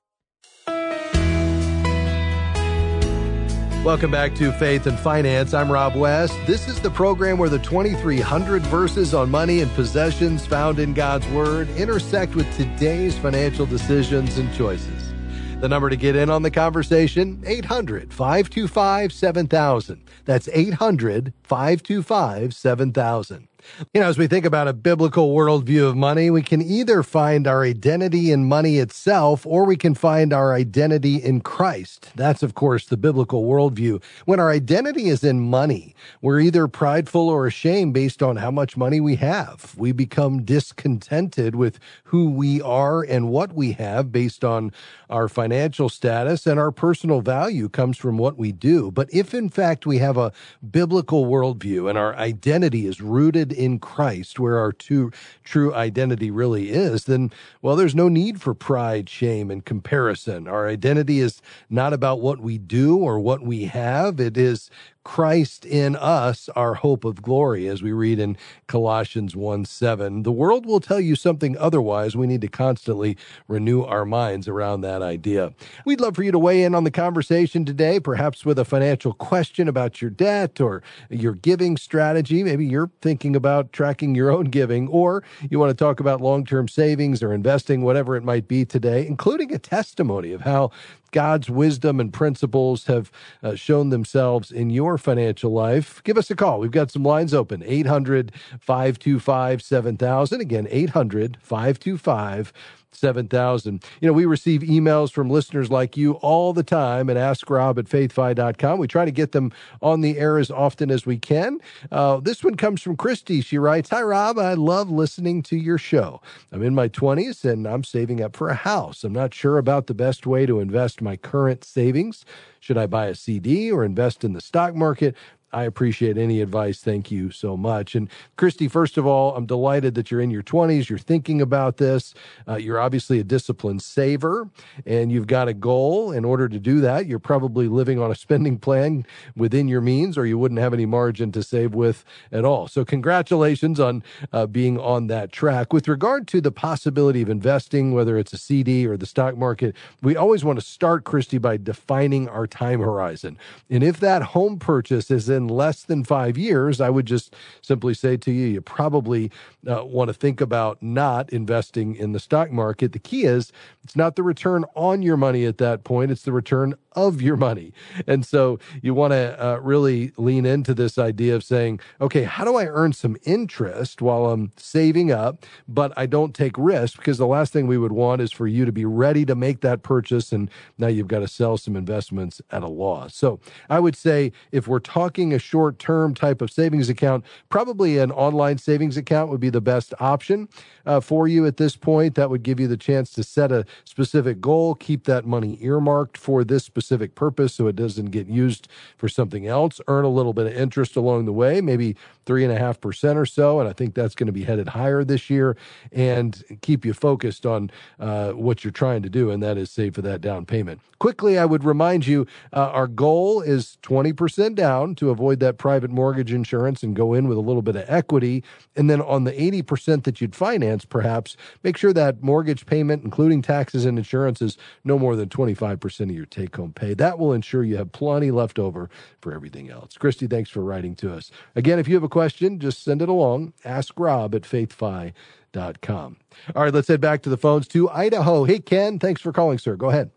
Welcome 3.84 4.10
back 4.10 4.34
to 4.36 4.50
Faith 4.52 4.86
and 4.86 4.98
Finance. 4.98 5.52
I'm 5.52 5.70
Rob 5.70 5.94
West. 5.94 6.34
This 6.46 6.68
is 6.68 6.80
the 6.80 6.90
program 6.90 7.36
where 7.36 7.50
the 7.50 7.58
2,300 7.58 8.62
verses 8.62 9.12
on 9.12 9.30
money 9.30 9.60
and 9.60 9.70
possessions 9.72 10.46
found 10.46 10.78
in 10.78 10.94
God's 10.94 11.26
Word 11.28 11.68
intersect 11.76 12.34
with 12.34 12.50
today's 12.56 13.18
financial 13.18 13.66
decisions 13.66 14.38
and 14.38 14.50
choices. 14.54 15.12
The 15.60 15.68
number 15.68 15.90
to 15.90 15.96
get 15.96 16.16
in 16.16 16.30
on 16.30 16.40
the 16.40 16.50
conversation, 16.50 17.42
800 17.46 18.10
525 18.10 19.12
7000. 19.12 20.02
That's 20.24 20.48
800 20.50 21.34
525 21.42 22.54
7000. 22.54 23.48
You 23.92 24.00
know, 24.00 24.08
as 24.08 24.18
we 24.18 24.26
think 24.26 24.44
about 24.44 24.68
a 24.68 24.72
biblical 24.72 25.34
worldview 25.34 25.88
of 25.88 25.96
money, 25.96 26.30
we 26.30 26.42
can 26.42 26.62
either 26.62 27.02
find 27.02 27.46
our 27.46 27.62
identity 27.62 28.30
in 28.30 28.48
money 28.48 28.78
itself 28.78 29.46
or 29.46 29.64
we 29.64 29.76
can 29.76 29.94
find 29.94 30.32
our 30.32 30.54
identity 30.54 31.16
in 31.16 31.40
Christ. 31.40 32.10
That's, 32.14 32.42
of 32.42 32.54
course, 32.54 32.86
the 32.86 32.96
biblical 32.96 33.44
worldview. 33.44 34.02
When 34.24 34.40
our 34.40 34.50
identity 34.50 35.08
is 35.08 35.24
in 35.24 35.40
money, 35.40 35.94
we're 36.22 36.40
either 36.40 36.68
prideful 36.68 37.28
or 37.28 37.46
ashamed 37.46 37.94
based 37.94 38.22
on 38.22 38.36
how 38.36 38.50
much 38.50 38.76
money 38.76 39.00
we 39.00 39.16
have. 39.16 39.74
We 39.76 39.92
become 39.92 40.44
discontented 40.44 41.54
with 41.54 41.78
who 42.04 42.30
we 42.30 42.60
are 42.62 43.02
and 43.02 43.28
what 43.28 43.54
we 43.54 43.72
have 43.72 44.12
based 44.12 44.44
on 44.44 44.72
our 45.10 45.28
financial 45.28 45.88
status, 45.88 46.46
and 46.46 46.58
our 46.58 46.72
personal 46.72 47.20
value 47.20 47.68
comes 47.68 47.96
from 47.96 48.18
what 48.18 48.36
we 48.36 48.52
do. 48.52 48.90
But 48.90 49.08
if, 49.12 49.32
in 49.32 49.48
fact, 49.48 49.86
we 49.86 49.98
have 49.98 50.16
a 50.16 50.32
biblical 50.70 51.26
worldview 51.26 51.88
and 51.88 51.96
our 51.96 52.16
identity 52.16 52.86
is 52.86 53.00
rooted 53.00 53.52
in 53.54 53.78
Christ, 53.78 54.38
where 54.38 54.58
our 54.58 54.72
true, 54.72 55.10
true 55.44 55.74
identity 55.74 56.30
really 56.30 56.70
is, 56.70 57.04
then, 57.04 57.32
well, 57.62 57.76
there's 57.76 57.94
no 57.94 58.08
need 58.08 58.40
for 58.40 58.54
pride, 58.54 59.08
shame, 59.08 59.50
and 59.50 59.64
comparison. 59.64 60.46
Our 60.48 60.68
identity 60.68 61.20
is 61.20 61.40
not 61.70 61.92
about 61.92 62.20
what 62.20 62.40
we 62.40 62.58
do 62.58 62.96
or 62.96 63.18
what 63.18 63.42
we 63.42 63.64
have. 63.64 64.20
It 64.20 64.36
is 64.36 64.70
Christ 65.04 65.66
in 65.66 65.96
us, 65.96 66.48
our 66.56 66.74
hope 66.74 67.04
of 67.04 67.20
glory, 67.20 67.68
as 67.68 67.82
we 67.82 67.92
read 67.92 68.18
in 68.18 68.38
Colossians 68.66 69.36
1 69.36 69.66
7. 69.66 70.22
The 70.22 70.32
world 70.32 70.64
will 70.64 70.80
tell 70.80 70.98
you 70.98 71.14
something 71.14 71.56
otherwise. 71.58 72.16
We 72.16 72.26
need 72.26 72.40
to 72.40 72.48
constantly 72.48 73.18
renew 73.46 73.82
our 73.82 74.06
minds 74.06 74.48
around 74.48 74.80
that 74.80 75.02
idea. 75.02 75.52
We'd 75.84 76.00
love 76.00 76.16
for 76.16 76.22
you 76.22 76.32
to 76.32 76.38
weigh 76.38 76.62
in 76.62 76.74
on 76.74 76.84
the 76.84 76.90
conversation 76.90 77.66
today, 77.66 78.00
perhaps 78.00 78.46
with 78.46 78.58
a 78.58 78.64
financial 78.64 79.12
question 79.12 79.68
about 79.68 80.00
your 80.00 80.10
debt 80.10 80.58
or 80.58 80.82
your 81.10 81.34
giving 81.34 81.76
strategy. 81.76 82.42
Maybe 82.42 82.64
you're 82.64 82.90
thinking 83.02 83.36
about 83.36 83.43
tracking 83.72 84.14
your 84.14 84.30
own 84.30 84.46
giving, 84.46 84.88
or 84.88 85.22
you 85.50 85.58
want 85.58 85.70
to 85.70 85.74
talk 85.74 86.00
about 86.00 86.20
long 86.20 86.44
term 86.44 86.68
savings 86.68 87.22
or 87.22 87.32
investing, 87.32 87.82
whatever 87.82 88.16
it 88.16 88.24
might 88.24 88.48
be 88.48 88.64
today, 88.64 89.06
including 89.06 89.54
a 89.54 89.58
testimony 89.58 90.32
of 90.32 90.42
how 90.42 90.70
God's 91.14 91.48
wisdom 91.48 92.00
and 92.00 92.12
principles 92.12 92.86
have 92.86 93.12
uh, 93.42 93.54
shown 93.54 93.90
themselves 93.90 94.50
in 94.50 94.68
your 94.70 94.98
financial 94.98 95.52
life, 95.52 96.02
give 96.02 96.18
us 96.18 96.28
a 96.28 96.34
call. 96.34 96.58
We've 96.58 96.72
got 96.72 96.90
some 96.90 97.04
lines 97.04 97.32
open 97.32 97.62
800 97.64 98.32
525 98.60 99.62
7000. 99.62 100.40
Again, 100.40 100.66
800 100.68 101.38
525 101.40 102.52
7,000. 102.96 103.82
You 104.00 104.08
know, 104.08 104.12
we 104.12 104.24
receive 104.24 104.62
emails 104.62 105.12
from 105.12 105.30
listeners 105.30 105.70
like 105.70 105.96
you 105.96 106.12
all 106.14 106.52
the 106.52 106.62
time 106.62 107.10
at 107.10 107.16
AskRob 107.16 107.78
at 107.78 107.86
faithfi.com. 107.86 108.78
We 108.78 108.88
try 108.88 109.04
to 109.04 109.10
get 109.10 109.32
them 109.32 109.52
on 109.82 110.00
the 110.00 110.18
air 110.18 110.38
as 110.38 110.50
often 110.50 110.90
as 110.90 111.06
we 111.06 111.18
can. 111.18 111.60
Uh, 111.90 112.20
this 112.20 112.42
one 112.42 112.54
comes 112.54 112.82
from 112.82 112.96
Christy. 112.96 113.40
She 113.40 113.58
writes 113.58 113.90
Hi, 113.90 114.02
Rob. 114.02 114.38
I 114.38 114.54
love 114.54 114.90
listening 114.90 115.42
to 115.44 115.56
your 115.56 115.78
show. 115.78 116.20
I'm 116.52 116.62
in 116.62 116.74
my 116.74 116.88
20s 116.88 117.44
and 117.44 117.66
I'm 117.66 117.84
saving 117.84 118.22
up 118.22 118.36
for 118.36 118.48
a 118.48 118.54
house. 118.54 119.04
I'm 119.04 119.12
not 119.12 119.34
sure 119.34 119.58
about 119.58 119.86
the 119.86 119.94
best 119.94 120.26
way 120.26 120.46
to 120.46 120.60
invest 120.60 121.02
my 121.02 121.16
current 121.16 121.64
savings. 121.64 122.24
Should 122.60 122.78
I 122.78 122.86
buy 122.86 123.06
a 123.06 123.14
CD 123.14 123.70
or 123.70 123.84
invest 123.84 124.24
in 124.24 124.32
the 124.32 124.40
stock 124.40 124.74
market? 124.74 125.14
I 125.54 125.64
appreciate 125.64 126.18
any 126.18 126.40
advice. 126.40 126.80
Thank 126.80 127.10
you 127.10 127.30
so 127.30 127.56
much. 127.56 127.94
And 127.94 128.10
Christy, 128.36 128.66
first 128.66 128.98
of 128.98 129.06
all, 129.06 129.36
I'm 129.36 129.46
delighted 129.46 129.94
that 129.94 130.10
you're 130.10 130.20
in 130.20 130.30
your 130.30 130.42
20s. 130.42 130.88
You're 130.88 130.98
thinking 130.98 131.40
about 131.40 131.76
this. 131.76 132.12
Uh, 132.48 132.56
you're 132.56 132.80
obviously 132.80 133.20
a 133.20 133.24
disciplined 133.24 133.80
saver 133.80 134.50
and 134.84 135.12
you've 135.12 135.28
got 135.28 135.48
a 135.48 135.54
goal. 135.54 136.10
In 136.10 136.24
order 136.24 136.48
to 136.48 136.58
do 136.58 136.80
that, 136.80 137.06
you're 137.06 137.18
probably 137.18 137.68
living 137.68 138.00
on 138.00 138.10
a 138.10 138.14
spending 138.14 138.58
plan 138.58 139.06
within 139.36 139.68
your 139.68 139.80
means, 139.80 140.18
or 140.18 140.26
you 140.26 140.38
wouldn't 140.38 140.60
have 140.60 140.74
any 140.74 140.86
margin 140.86 141.30
to 141.32 141.42
save 141.42 141.74
with 141.74 142.04
at 142.32 142.44
all. 142.44 142.66
So, 142.66 142.84
congratulations 142.84 143.78
on 143.78 144.02
uh, 144.32 144.46
being 144.46 144.78
on 144.78 145.06
that 145.06 145.32
track. 145.32 145.72
With 145.72 145.86
regard 145.88 146.26
to 146.28 146.40
the 146.40 146.52
possibility 146.52 147.22
of 147.22 147.28
investing, 147.28 147.92
whether 147.92 148.18
it's 148.18 148.32
a 148.32 148.38
CD 148.38 148.86
or 148.86 148.96
the 148.96 149.06
stock 149.06 149.36
market, 149.36 149.76
we 150.02 150.16
always 150.16 150.44
want 150.44 150.58
to 150.58 150.64
start, 150.64 151.04
Christy, 151.04 151.38
by 151.38 151.56
defining 151.56 152.28
our 152.28 152.46
time 152.46 152.80
horizon. 152.80 153.38
And 153.70 153.82
if 153.82 154.00
that 154.00 154.22
home 154.22 154.58
purchase 154.58 155.10
is 155.10 155.28
in 155.28 155.43
in 155.44 155.54
less 155.54 155.82
than 155.82 156.04
five 156.04 156.36
years, 156.38 156.80
I 156.80 156.90
would 156.90 157.06
just 157.06 157.34
simply 157.60 157.94
say 157.94 158.16
to 158.16 158.32
you, 158.32 158.46
you 158.46 158.60
probably 158.60 159.30
uh, 159.68 159.84
want 159.84 160.08
to 160.08 160.14
think 160.14 160.40
about 160.40 160.82
not 160.82 161.30
investing 161.30 161.94
in 161.94 162.12
the 162.12 162.20
stock 162.20 162.50
market. 162.50 162.92
The 162.92 162.98
key 162.98 163.24
is 163.24 163.52
it's 163.82 163.96
not 163.96 164.16
the 164.16 164.22
return 164.22 164.64
on 164.74 165.02
your 165.02 165.16
money 165.16 165.44
at 165.44 165.58
that 165.58 165.84
point, 165.84 166.10
it's 166.10 166.22
the 166.22 166.32
return 166.32 166.74
of 166.92 167.20
your 167.20 167.36
money. 167.36 167.72
And 168.06 168.24
so 168.24 168.58
you 168.80 168.94
want 168.94 169.12
to 169.12 169.44
uh, 169.44 169.56
really 169.56 170.12
lean 170.16 170.46
into 170.46 170.74
this 170.74 170.96
idea 170.96 171.34
of 171.34 171.42
saying, 171.42 171.80
okay, 172.00 172.22
how 172.22 172.44
do 172.44 172.56
I 172.56 172.66
earn 172.66 172.92
some 172.92 173.16
interest 173.24 174.00
while 174.00 174.26
I'm 174.26 174.52
saving 174.56 175.10
up, 175.10 175.44
but 175.66 175.92
I 175.96 176.06
don't 176.06 176.34
take 176.34 176.56
risk? 176.56 176.96
Because 176.96 177.18
the 177.18 177.26
last 177.26 177.52
thing 177.52 177.66
we 177.66 177.78
would 177.78 177.92
want 177.92 178.20
is 178.20 178.32
for 178.32 178.46
you 178.46 178.64
to 178.64 178.72
be 178.72 178.84
ready 178.84 179.24
to 179.26 179.34
make 179.34 179.60
that 179.60 179.82
purchase 179.82 180.32
and 180.32 180.50
now 180.78 180.86
you've 180.86 181.08
got 181.08 181.18
to 181.20 181.28
sell 181.28 181.56
some 181.56 181.76
investments 181.76 182.40
at 182.50 182.62
a 182.62 182.68
loss. 182.68 183.14
So 183.14 183.40
I 183.68 183.80
would 183.80 183.96
say 183.96 184.32
if 184.52 184.68
we're 184.68 184.78
talking 184.78 185.32
a 185.34 185.38
short 185.38 185.78
term 185.78 186.14
type 186.14 186.40
of 186.40 186.50
savings 186.50 186.88
account, 186.88 187.24
probably 187.50 187.98
an 187.98 188.10
online 188.10 188.58
savings 188.58 188.96
account 188.96 189.30
would 189.30 189.40
be 189.40 189.50
the 189.50 189.60
best 189.60 189.92
option 190.00 190.48
uh, 190.86 191.00
for 191.00 191.28
you 191.28 191.46
at 191.46 191.58
this 191.58 191.76
point. 191.76 192.14
That 192.14 192.30
would 192.30 192.42
give 192.42 192.58
you 192.58 192.68
the 192.68 192.76
chance 192.76 193.10
to 193.12 193.22
set 193.22 193.52
a 193.52 193.66
specific 193.84 194.40
goal, 194.40 194.74
keep 194.74 195.04
that 195.04 195.26
money 195.26 195.58
earmarked 195.60 196.16
for 196.16 196.44
this 196.44 196.64
specific 196.64 197.14
purpose 197.14 197.54
so 197.54 197.66
it 197.66 197.76
doesn't 197.76 198.06
get 198.06 198.26
used 198.26 198.68
for 198.96 199.08
something 199.08 199.46
else, 199.46 199.80
earn 199.88 200.04
a 200.04 200.08
little 200.08 200.32
bit 200.32 200.46
of 200.46 200.54
interest 200.54 200.96
along 200.96 201.26
the 201.26 201.32
way, 201.32 201.60
maybe 201.60 201.96
three 202.24 202.44
and 202.44 202.52
a 202.52 202.58
half 202.58 202.80
percent 202.80 203.18
or 203.18 203.26
so. 203.26 203.60
And 203.60 203.68
I 203.68 203.72
think 203.72 203.94
that's 203.94 204.14
going 204.14 204.26
to 204.28 204.32
be 204.32 204.44
headed 204.44 204.68
higher 204.68 205.04
this 205.04 205.28
year 205.28 205.56
and 205.92 206.42
keep 206.62 206.84
you 206.84 206.94
focused 206.94 207.44
on 207.44 207.70
uh, 207.98 208.32
what 208.32 208.64
you're 208.64 208.70
trying 208.70 209.02
to 209.02 209.10
do, 209.10 209.30
and 209.30 209.42
that 209.42 209.58
is 209.58 209.70
save 209.70 209.94
for 209.94 210.02
that 210.02 210.20
down 210.20 210.46
payment. 210.46 210.80
Quickly, 210.98 211.38
I 211.38 211.44
would 211.44 211.64
remind 211.64 212.06
you 212.06 212.26
uh, 212.52 212.70
our 212.70 212.86
goal 212.86 213.40
is 213.40 213.78
20% 213.82 214.54
down 214.54 214.94
to 214.96 215.10
avoid 215.14 215.40
that 215.40 215.56
private 215.56 215.90
mortgage 215.90 216.32
insurance 216.32 216.82
and 216.82 216.94
go 216.94 217.14
in 217.14 217.28
with 217.28 217.38
a 217.38 217.40
little 217.40 217.62
bit 217.62 217.76
of 217.76 217.84
equity. 217.88 218.44
And 218.76 218.90
then 218.90 219.00
on 219.00 219.24
the 219.24 219.32
80% 219.32 220.04
that 220.04 220.20
you'd 220.20 220.36
finance, 220.36 220.84
perhaps 220.84 221.36
make 221.62 221.76
sure 221.76 221.92
that 221.94 222.22
mortgage 222.22 222.66
payment, 222.66 223.04
including 223.04 223.40
taxes 223.40 223.84
and 223.84 223.96
insurance, 223.96 224.42
is 224.42 224.58
no 224.84 224.98
more 224.98 225.16
than 225.16 225.28
25% 225.28 226.00
of 226.00 226.10
your 226.10 226.26
take 226.26 226.56
home 226.56 226.72
pay. 226.72 226.92
That 226.92 227.18
will 227.18 227.32
ensure 227.32 227.64
you 227.64 227.76
have 227.76 227.92
plenty 227.92 228.30
left 228.30 228.58
over 228.58 228.90
for 229.20 229.32
everything 229.32 229.70
else. 229.70 229.96
Christy, 229.96 230.26
thanks 230.26 230.50
for 230.50 230.60
writing 230.60 230.94
to 230.96 231.14
us. 231.14 231.30
Again, 231.56 231.78
if 231.78 231.88
you 231.88 231.94
have 231.94 232.04
a 232.04 232.08
question, 232.08 232.58
just 232.58 232.82
send 232.82 233.00
it 233.00 233.08
along. 233.08 233.54
Ask 233.64 233.98
Rob 233.98 234.34
at 234.34 234.42
faithfi.com. 234.42 236.16
All 236.54 236.62
right, 236.62 236.74
let's 236.74 236.88
head 236.88 237.00
back 237.00 237.22
to 237.22 237.30
the 237.30 237.36
phones 237.36 237.68
to 237.68 237.88
Idaho. 237.90 238.44
Hey, 238.44 238.58
Ken, 238.58 238.98
thanks 238.98 239.22
for 239.22 239.32
calling, 239.32 239.58
sir. 239.58 239.76
Go 239.76 239.90
ahead. 239.90 240.10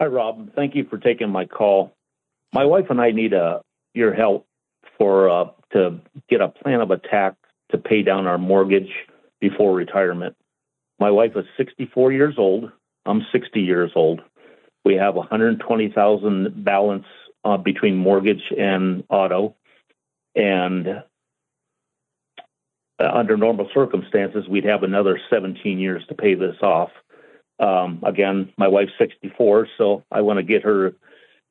Hi, 0.00 0.06
Rob. 0.06 0.54
Thank 0.54 0.74
you 0.74 0.84
for 0.84 0.98
taking 0.98 1.30
my 1.30 1.46
call. 1.46 1.92
My 2.52 2.64
wife 2.64 2.86
and 2.90 3.00
I 3.00 3.12
need 3.12 3.32
uh, 3.32 3.60
your 3.96 4.14
help 4.14 4.46
for 4.98 5.28
uh, 5.28 5.44
to 5.72 6.00
get 6.28 6.40
a 6.40 6.48
plan 6.48 6.80
of 6.80 6.90
attack 6.90 7.34
to 7.70 7.78
pay 7.78 8.02
down 8.02 8.26
our 8.26 8.38
mortgage 8.38 8.90
before 9.40 9.74
retirement. 9.74 10.36
My 10.98 11.10
wife 11.10 11.32
is 11.36 11.44
64 11.56 12.12
years 12.12 12.34
old. 12.38 12.70
I'm 13.04 13.26
60 13.32 13.60
years 13.60 13.92
old. 13.94 14.20
We 14.84 14.94
have 14.94 15.14
120,000 15.14 16.64
balance 16.64 17.04
uh, 17.44 17.56
between 17.56 17.96
mortgage 17.96 18.42
and 18.56 19.04
auto, 19.08 19.54
and 20.34 21.02
uh, 22.98 23.10
under 23.12 23.36
normal 23.36 23.68
circumstances, 23.74 24.48
we'd 24.48 24.64
have 24.64 24.82
another 24.82 25.20
17 25.28 25.78
years 25.78 26.04
to 26.08 26.14
pay 26.14 26.34
this 26.34 26.56
off. 26.62 26.90
Um, 27.58 28.00
again, 28.04 28.52
my 28.56 28.68
wife's 28.68 28.92
64, 28.98 29.68
so 29.78 30.04
I 30.10 30.20
want 30.20 30.38
to 30.38 30.42
get 30.42 30.62
her 30.62 30.94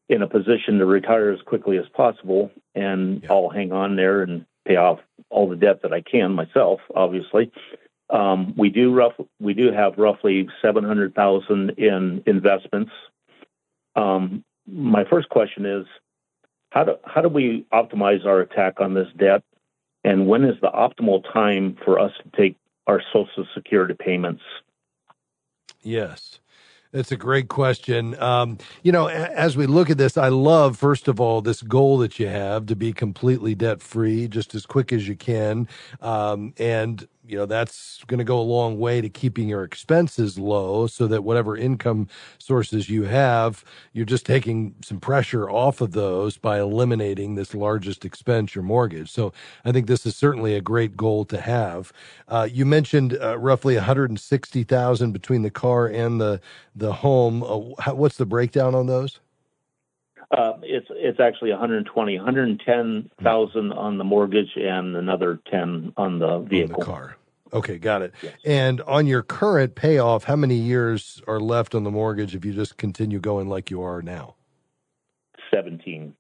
in 0.10 0.22
a 0.22 0.28
position 0.28 0.78
to 0.80 0.86
retire 0.86 1.32
as 1.32 1.42
quickly 1.42 1.78
as 1.78 1.86
possible, 1.94 2.52
and 2.76 3.24
yeah. 3.24 3.32
I'll 3.32 3.50
hang 3.50 3.72
on 3.72 3.96
there 3.96 4.22
and 4.22 4.46
pay 4.66 4.76
off 4.76 5.00
all 5.30 5.50
the 5.50 5.56
debt 5.56 5.82
that 5.82 5.94
I 5.94 6.02
can 6.02 6.34
myself, 6.34 6.80
obviously. 6.96 7.52
Um, 8.10 8.54
we 8.56 8.70
do 8.70 8.94
rough, 8.94 9.14
we 9.40 9.54
do 9.54 9.72
have 9.72 9.98
roughly 9.98 10.48
700,000 10.62 11.72
in 11.72 12.24
investments. 12.28 12.92
Um, 13.96 14.44
my 14.68 15.06
first 15.06 15.30
question 15.30 15.66
is, 15.66 15.86
how 16.70 16.84
do 16.84 16.96
how 17.06 17.22
do 17.22 17.30
we 17.30 17.66
optimize 17.72 18.26
our 18.26 18.42
attack 18.42 18.82
on 18.82 18.94
this 18.94 19.08
debt, 19.18 19.44
and 20.04 20.28
when 20.28 20.44
is 20.44 20.60
the 20.62 20.68
optimal 20.68 21.24
time 21.32 21.78
for 21.86 22.00
us 22.00 22.12
to 22.22 22.38
take 22.38 22.58
our 22.86 23.02
Social 23.14 23.48
Security 23.54 23.96
payments? 23.98 24.44
Yes. 25.82 26.40
That's 26.96 27.12
a 27.12 27.18
great 27.18 27.50
question. 27.50 28.18
Um, 28.22 28.58
you 28.82 28.94
know, 28.94 29.08
as 29.10 29.58
we 29.58 29.68
look 29.68 29.90
at 29.90 29.98
this, 29.98 30.16
I 30.16 30.30
love, 30.30 30.78
first 30.78 31.10
of 31.10 31.20
all, 31.20 31.42
this 31.42 31.62
goal 31.62 31.98
that 31.98 32.20
you 32.20 32.28
have 32.28 32.68
to 32.68 32.76
be 32.78 32.94
completely 32.94 33.54
debt 33.54 33.82
free 33.82 34.30
just 34.30 34.56
as 34.56 34.66
quick 34.66 34.94
as 34.94 35.06
you 35.06 35.18
can. 35.18 35.68
Um, 36.02 36.54
and 36.58 37.06
you 37.28 37.38
know 37.38 37.46
that's 37.46 38.04
going 38.08 38.18
to 38.18 38.24
go 38.24 38.40
a 38.40 38.42
long 38.42 38.80
way 38.80 39.02
to 39.02 39.10
keeping 39.10 39.50
your 39.50 39.64
expenses 39.64 40.38
low 40.38 40.88
so 40.88 41.08
that 41.08 41.24
whatever 41.24 41.58
income 41.58 42.08
sources 42.38 42.90
you 42.90 43.04
have 43.04 43.64
you're 43.94 44.06
just 44.06 44.26
taking 44.26 44.76
some 44.84 45.00
pressure 45.00 45.50
off 45.50 45.82
of 45.82 45.92
those 45.92 46.38
by 46.38 46.60
eliminating 46.60 47.36
this 47.36 47.54
largest 47.54 48.06
expense 48.06 48.56
your 48.56 48.64
mortgage. 48.64 49.12
So 49.12 49.34
i 49.64 49.72
think 49.72 49.88
this 49.88 50.06
is 50.06 50.16
certainly 50.16 50.56
a 50.56 50.62
great 50.62 50.96
goal 50.98 51.26
to 51.26 51.40
have. 51.40 51.92
Uh, 52.28 52.48
you 52.52 52.66
mentioned 52.66 53.18
uh, 53.22 53.38
roughly 53.38 53.76
160000 53.76 55.12
between 55.12 55.42
the 55.42 55.52
car 55.52 55.88
and 55.88 56.20
the 56.20 56.42
the 56.76 56.94
home. 56.94 57.44
Uh, 57.44 57.94
what's 57.94 58.18
the 58.18 58.26
breakdown 58.26 58.76
on 58.76 58.88
those 58.88 59.20
uh, 60.32 60.54
it's 60.64 60.88
it's 60.92 61.20
actually 61.20 61.52
120, 61.52 62.18
110,000 62.18 63.72
on 63.72 63.98
the 63.98 64.04
mortgage 64.04 64.52
and 64.56 64.96
another 64.96 65.40
10 65.52 65.94
on 65.98 66.20
the 66.20 66.40
vehicle. 66.40 66.76
On 66.76 66.80
the 66.80 66.86
car. 66.86 67.18
Okay, 67.54 67.78
got 67.78 68.02
it. 68.02 68.14
Yes. 68.22 68.34
And 68.44 68.82
on 68.82 69.08
your 69.08 69.22
current 69.22 69.76
payoff, 69.76 70.26
how 70.26 70.36
many 70.36 70.56
years 70.56 71.22
are 71.28 71.40
left 71.40 71.74
on 71.74 71.84
the 71.84 71.92
mortgage 71.92 72.36
if 72.36 72.44
you 72.44 72.54
just 72.54 72.78
continue 72.78 73.20
going 73.20 73.48
like 73.48 73.70
you 73.70 73.82
are 73.82 74.02
now? 74.02 74.36
17. 75.54 76.16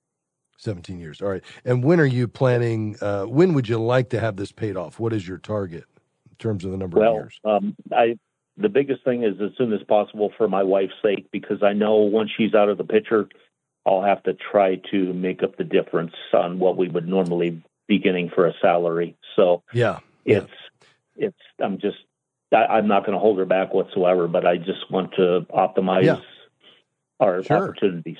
17 0.57 0.99
years. 0.99 1.21
All 1.21 1.27
right. 1.27 1.43
And 1.65 1.83
when 1.83 1.99
are 1.99 2.05
you 2.05 2.27
planning, 2.27 2.95
uh, 3.01 3.23
when 3.23 3.53
would 3.53 3.67
you 3.67 3.77
like 3.77 4.09
to 4.11 4.19
have 4.19 4.37
this 4.37 4.51
paid 4.51 4.77
off? 4.77 4.99
What 4.99 5.13
is 5.13 5.27
your 5.27 5.37
target 5.37 5.83
in 6.29 6.35
terms 6.37 6.63
of 6.63 6.71
the 6.71 6.77
number 6.77 6.99
well, 6.99 7.11
of 7.11 7.15
years? 7.15 7.39
Um, 7.43 7.75
I, 7.91 8.17
the 8.57 8.69
biggest 8.69 9.03
thing 9.03 9.23
is 9.23 9.35
as 9.41 9.51
soon 9.57 9.73
as 9.73 9.83
possible 9.83 10.31
for 10.37 10.47
my 10.47 10.63
wife's 10.63 10.93
sake, 11.03 11.27
because 11.31 11.61
I 11.61 11.73
know 11.73 11.95
once 11.95 12.29
she's 12.37 12.53
out 12.53 12.69
of 12.69 12.77
the 12.77 12.85
picture, 12.85 13.27
I'll 13.85 14.03
have 14.03 14.23
to 14.23 14.33
try 14.33 14.77
to 14.91 15.13
make 15.13 15.43
up 15.43 15.57
the 15.57 15.63
difference 15.63 16.13
on 16.33 16.59
what 16.59 16.77
we 16.77 16.87
would 16.87 17.07
normally 17.07 17.61
be 17.87 17.99
getting 17.99 18.29
for 18.29 18.47
a 18.47 18.53
salary. 18.61 19.15
So 19.35 19.63
yeah, 19.73 19.99
it's 20.25 20.49
yeah. 21.15 21.27
it's 21.27 21.37
I'm 21.63 21.79
just 21.79 21.97
I, 22.51 22.79
am 22.79 22.87
not 22.87 23.05
going 23.05 23.13
to 23.13 23.19
hold 23.19 23.37
her 23.39 23.45
back 23.45 23.73
whatsoever, 23.73 24.27
but 24.27 24.45
I 24.45 24.57
just 24.57 24.89
want 24.89 25.13
to 25.15 25.45
optimize 25.53 26.05
yeah. 26.05 26.19
our 27.19 27.43
sure. 27.43 27.57
opportunities. 27.57 28.17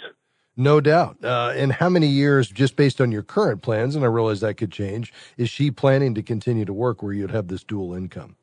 No 0.58 0.80
doubt. 0.80 1.18
Uh, 1.24 1.54
and 1.56 1.72
how 1.74 1.90
many 1.90 2.08
years, 2.08 2.50
just 2.50 2.76
based 2.76 3.02
on 3.02 3.12
your 3.12 3.24
current 3.24 3.62
plans, 3.62 3.96
and 3.96 4.06
I 4.06 4.08
realize 4.08 4.40
that 4.40 4.56
could 4.56 4.72
change, 4.72 5.12
is 5.38 5.50
she 5.50 5.70
planning 5.70 6.16
to 6.16 6.24
continue 6.24 6.64
to 6.66 6.74
work 6.74 7.04
where 7.04 7.12
you'd 7.12 7.32
have 7.32 7.48
this 7.48 7.64
dual 7.64 7.94
income? 7.94 8.38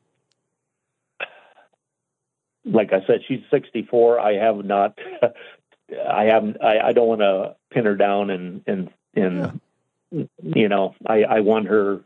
Like 2.65 2.93
I 2.93 3.05
said, 3.07 3.21
she's 3.27 3.41
64. 3.51 4.19
I 4.19 4.33
have 4.35 4.63
not 4.63 4.97
I 6.07 6.25
haven't. 6.25 6.63
I, 6.63 6.79
I 6.79 6.93
don't 6.93 7.07
want 7.07 7.21
to 7.21 7.55
pin 7.71 7.85
her 7.85 7.95
down 7.95 8.29
and 8.29 8.63
and 8.67 8.89
and 9.15 9.59
yeah. 10.11 10.23
you 10.41 10.69
know. 10.69 10.95
I 11.05 11.23
I 11.23 11.39
want 11.41 11.67
her. 11.67 12.01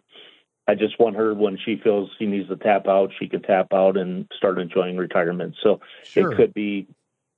I 0.68 0.76
just 0.76 1.00
want 1.00 1.16
her 1.16 1.34
when 1.34 1.58
she 1.58 1.78
feels 1.78 2.10
she 2.20 2.26
needs 2.26 2.50
to 2.50 2.58
tap 2.58 2.88
out, 2.88 3.12
she 3.18 3.28
can 3.28 3.42
tap 3.42 3.74
out 3.74 3.96
and 3.96 4.30
start 4.36 4.60
enjoying 4.60 4.98
retirement. 4.98 5.56
So 5.64 5.80
sure. 6.04 6.32
it 6.32 6.36
could 6.36 6.54
be 6.54 6.88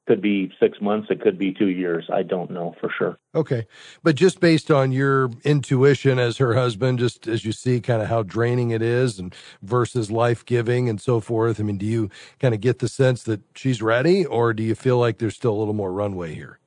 could 0.10 0.22
be 0.24 0.52
six 0.60 0.82
months, 0.82 1.10
it 1.12 1.22
could 1.22 1.38
be 1.38 1.54
two 1.54 1.68
years. 1.68 2.10
I 2.12 2.24
don't 2.24 2.50
know 2.50 2.76
for 2.82 2.90
sure. 2.98 3.20
Okay. 3.36 3.68
But 4.02 4.16
just 4.16 4.40
based 4.40 4.72
on 4.72 4.92
your 4.92 5.30
intuition 5.44 6.18
as 6.18 6.38
her 6.38 6.56
husband, 6.56 6.98
just 6.98 7.28
as 7.28 7.46
you 7.46 7.52
see 7.52 7.80
kind 7.80 8.02
of 8.02 8.08
how 8.08 8.24
draining 8.24 8.72
it 8.72 8.82
is 8.82 9.20
and 9.20 9.36
versus 9.62 10.10
life 10.10 10.44
giving 10.44 10.90
and 10.90 11.00
so 11.00 11.20
forth, 11.20 11.60
I 11.60 11.64
mean, 11.64 11.78
do 11.78 11.86
you 11.86 12.10
kind 12.40 12.56
of 12.56 12.60
get 12.60 12.80
the 12.80 12.88
sense 12.88 13.22
that 13.24 13.42
she's 13.54 13.84
ready 13.84 14.26
or 14.26 14.52
do 14.52 14.64
you 14.64 14.74
feel 14.74 14.98
like 14.98 15.20
there's 15.20 15.36
still 15.36 15.54
a 15.54 15.60
little 15.60 15.76
more 15.76 15.94
runway 15.94 16.34
here? 16.34 16.58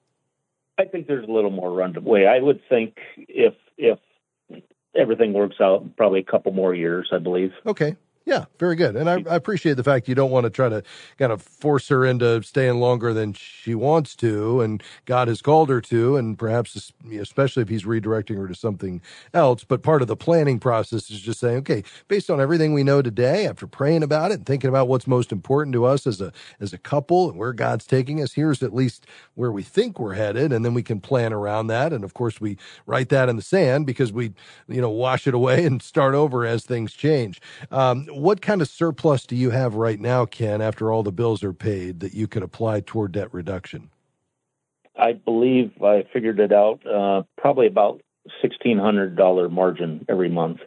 I 0.79 0.85
think 0.85 1.09
there's 1.09 1.29
a 1.29 1.33
little 1.33 1.51
more 1.51 1.73
runway. 1.73 2.27
I 2.27 2.39
would 2.39 2.61
think 2.69 2.97
if 3.17 3.55
if 3.77 3.99
everything 4.97 5.33
works 5.33 5.57
out, 5.61 5.97
probably 5.97 6.21
a 6.21 6.31
couple 6.31 6.53
more 6.53 6.77
years, 6.77 7.09
I 7.13 7.19
believe. 7.19 7.51
Okay. 7.67 7.97
Yeah, 8.25 8.45
very 8.59 8.77
good. 8.77 8.95
And 8.95 9.11
I, 9.11 9.15
I, 9.29 9.35
appreciate 9.35 9.75
the 9.75 9.83
fact 9.83 10.07
you 10.07 10.15
don't 10.15 10.31
want 10.31 10.45
to 10.45 10.51
try 10.51 10.69
to 10.69 10.85
kind 11.19 11.33
of 11.33 11.43
force 11.43 11.89
her 11.89 12.05
into 12.05 12.41
staying 12.45 12.79
longer 12.79 13.13
than 13.13 13.33
she 13.33 13.75
wants 13.75 14.15
to 14.17 14.61
and 14.61 14.81
God 15.07 15.27
has 15.27 15.43
called 15.43 15.69
her 15.71 15.81
to, 15.83 16.17
and 16.17 16.39
perhaps 16.39 16.93
especially 17.21 17.63
if 17.63 17.69
he's 17.69 17.83
redirecting 17.83 18.37
her 18.37 18.47
to 18.47 18.55
something 18.55 19.03
else. 19.35 19.65
But 19.65 19.83
part 19.83 20.03
of 20.03 20.09
the 20.09 20.17
planning 20.17 20.61
process 20.61 21.11
is 21.11 21.21
just 21.21 21.41
saying, 21.41 21.59
okay, 21.59 21.83
based 22.07 22.31
on 22.31 22.41
everything 22.41 22.73
we 22.73 22.85
know 22.85 23.03
today, 23.03 23.47
after 23.47 23.67
praying 23.67 24.05
about 24.05 24.31
it 24.31 24.35
and 24.35 24.47
thinking 24.47 24.69
about 24.69 24.87
what's 24.87 25.09
most 25.09 25.33
important 25.33 25.73
to 25.75 25.85
us 25.85 26.07
as 26.07 26.21
a 26.21 26.33
as 26.61 26.73
a 26.73 26.79
couple 26.79 27.29
and 27.29 27.37
where 27.39 27.53
God's 27.53 27.87
taking 27.87 28.23
us, 28.23 28.35
here's 28.35 28.63
at 28.63 28.73
least 28.73 29.05
where 29.35 29.51
we 29.51 29.65
think 29.65 29.99
we're 29.99 30.15
headed, 30.15 30.53
and 30.53 30.65
then 30.65 30.75
we 30.75 30.83
can 30.85 31.01
plan 31.01 31.33
around 31.33 31.67
that. 31.69 31.93
And 31.93 32.05
of 32.05 32.15
course, 32.15 32.41
we 32.41 32.57
write 32.87 33.09
that 33.09 33.29
in 33.29 33.35
the 33.35 33.43
sand 33.43 33.85
because 33.85 34.13
we, 34.13 34.33
you 34.69 34.81
know, 34.81 34.91
wash 34.91 35.27
it 35.27 35.35
away 35.35 35.65
and 35.67 35.83
start 35.83 36.15
over 36.15 36.47
as 36.47 36.65
things 36.65 36.93
change. 36.93 37.41
Um, 37.73 38.07
what 38.13 38.41
kind 38.41 38.61
of 38.61 38.69
surplus 38.69 39.27
do 39.27 39.37
you 39.37 39.51
have 39.51 39.75
right 39.75 39.99
now, 39.99 40.25
Ken, 40.25 40.61
after 40.61 40.93
all 40.93 41.03
the 41.03 41.13
bills 41.13 41.43
are 41.43 41.53
paid 41.53 42.01
that 42.01 42.15
you 42.15 42.27
can 42.29 42.43
apply 42.43 42.81
toward 42.81 43.13
debt 43.13 43.33
reduction? 43.33 43.91
I 44.97 45.13
believe 45.13 45.73
I 45.83 46.05
figured 46.13 46.39
it 46.39 46.53
out. 46.53 46.87
Uh, 46.87 47.23
probably 47.37 47.67
about 47.67 48.03
sixteen 48.41 48.79
hundred 48.79 49.17
dollar 49.17 49.49
margin 49.49 50.05
every 50.09 50.29
month. 50.29 50.59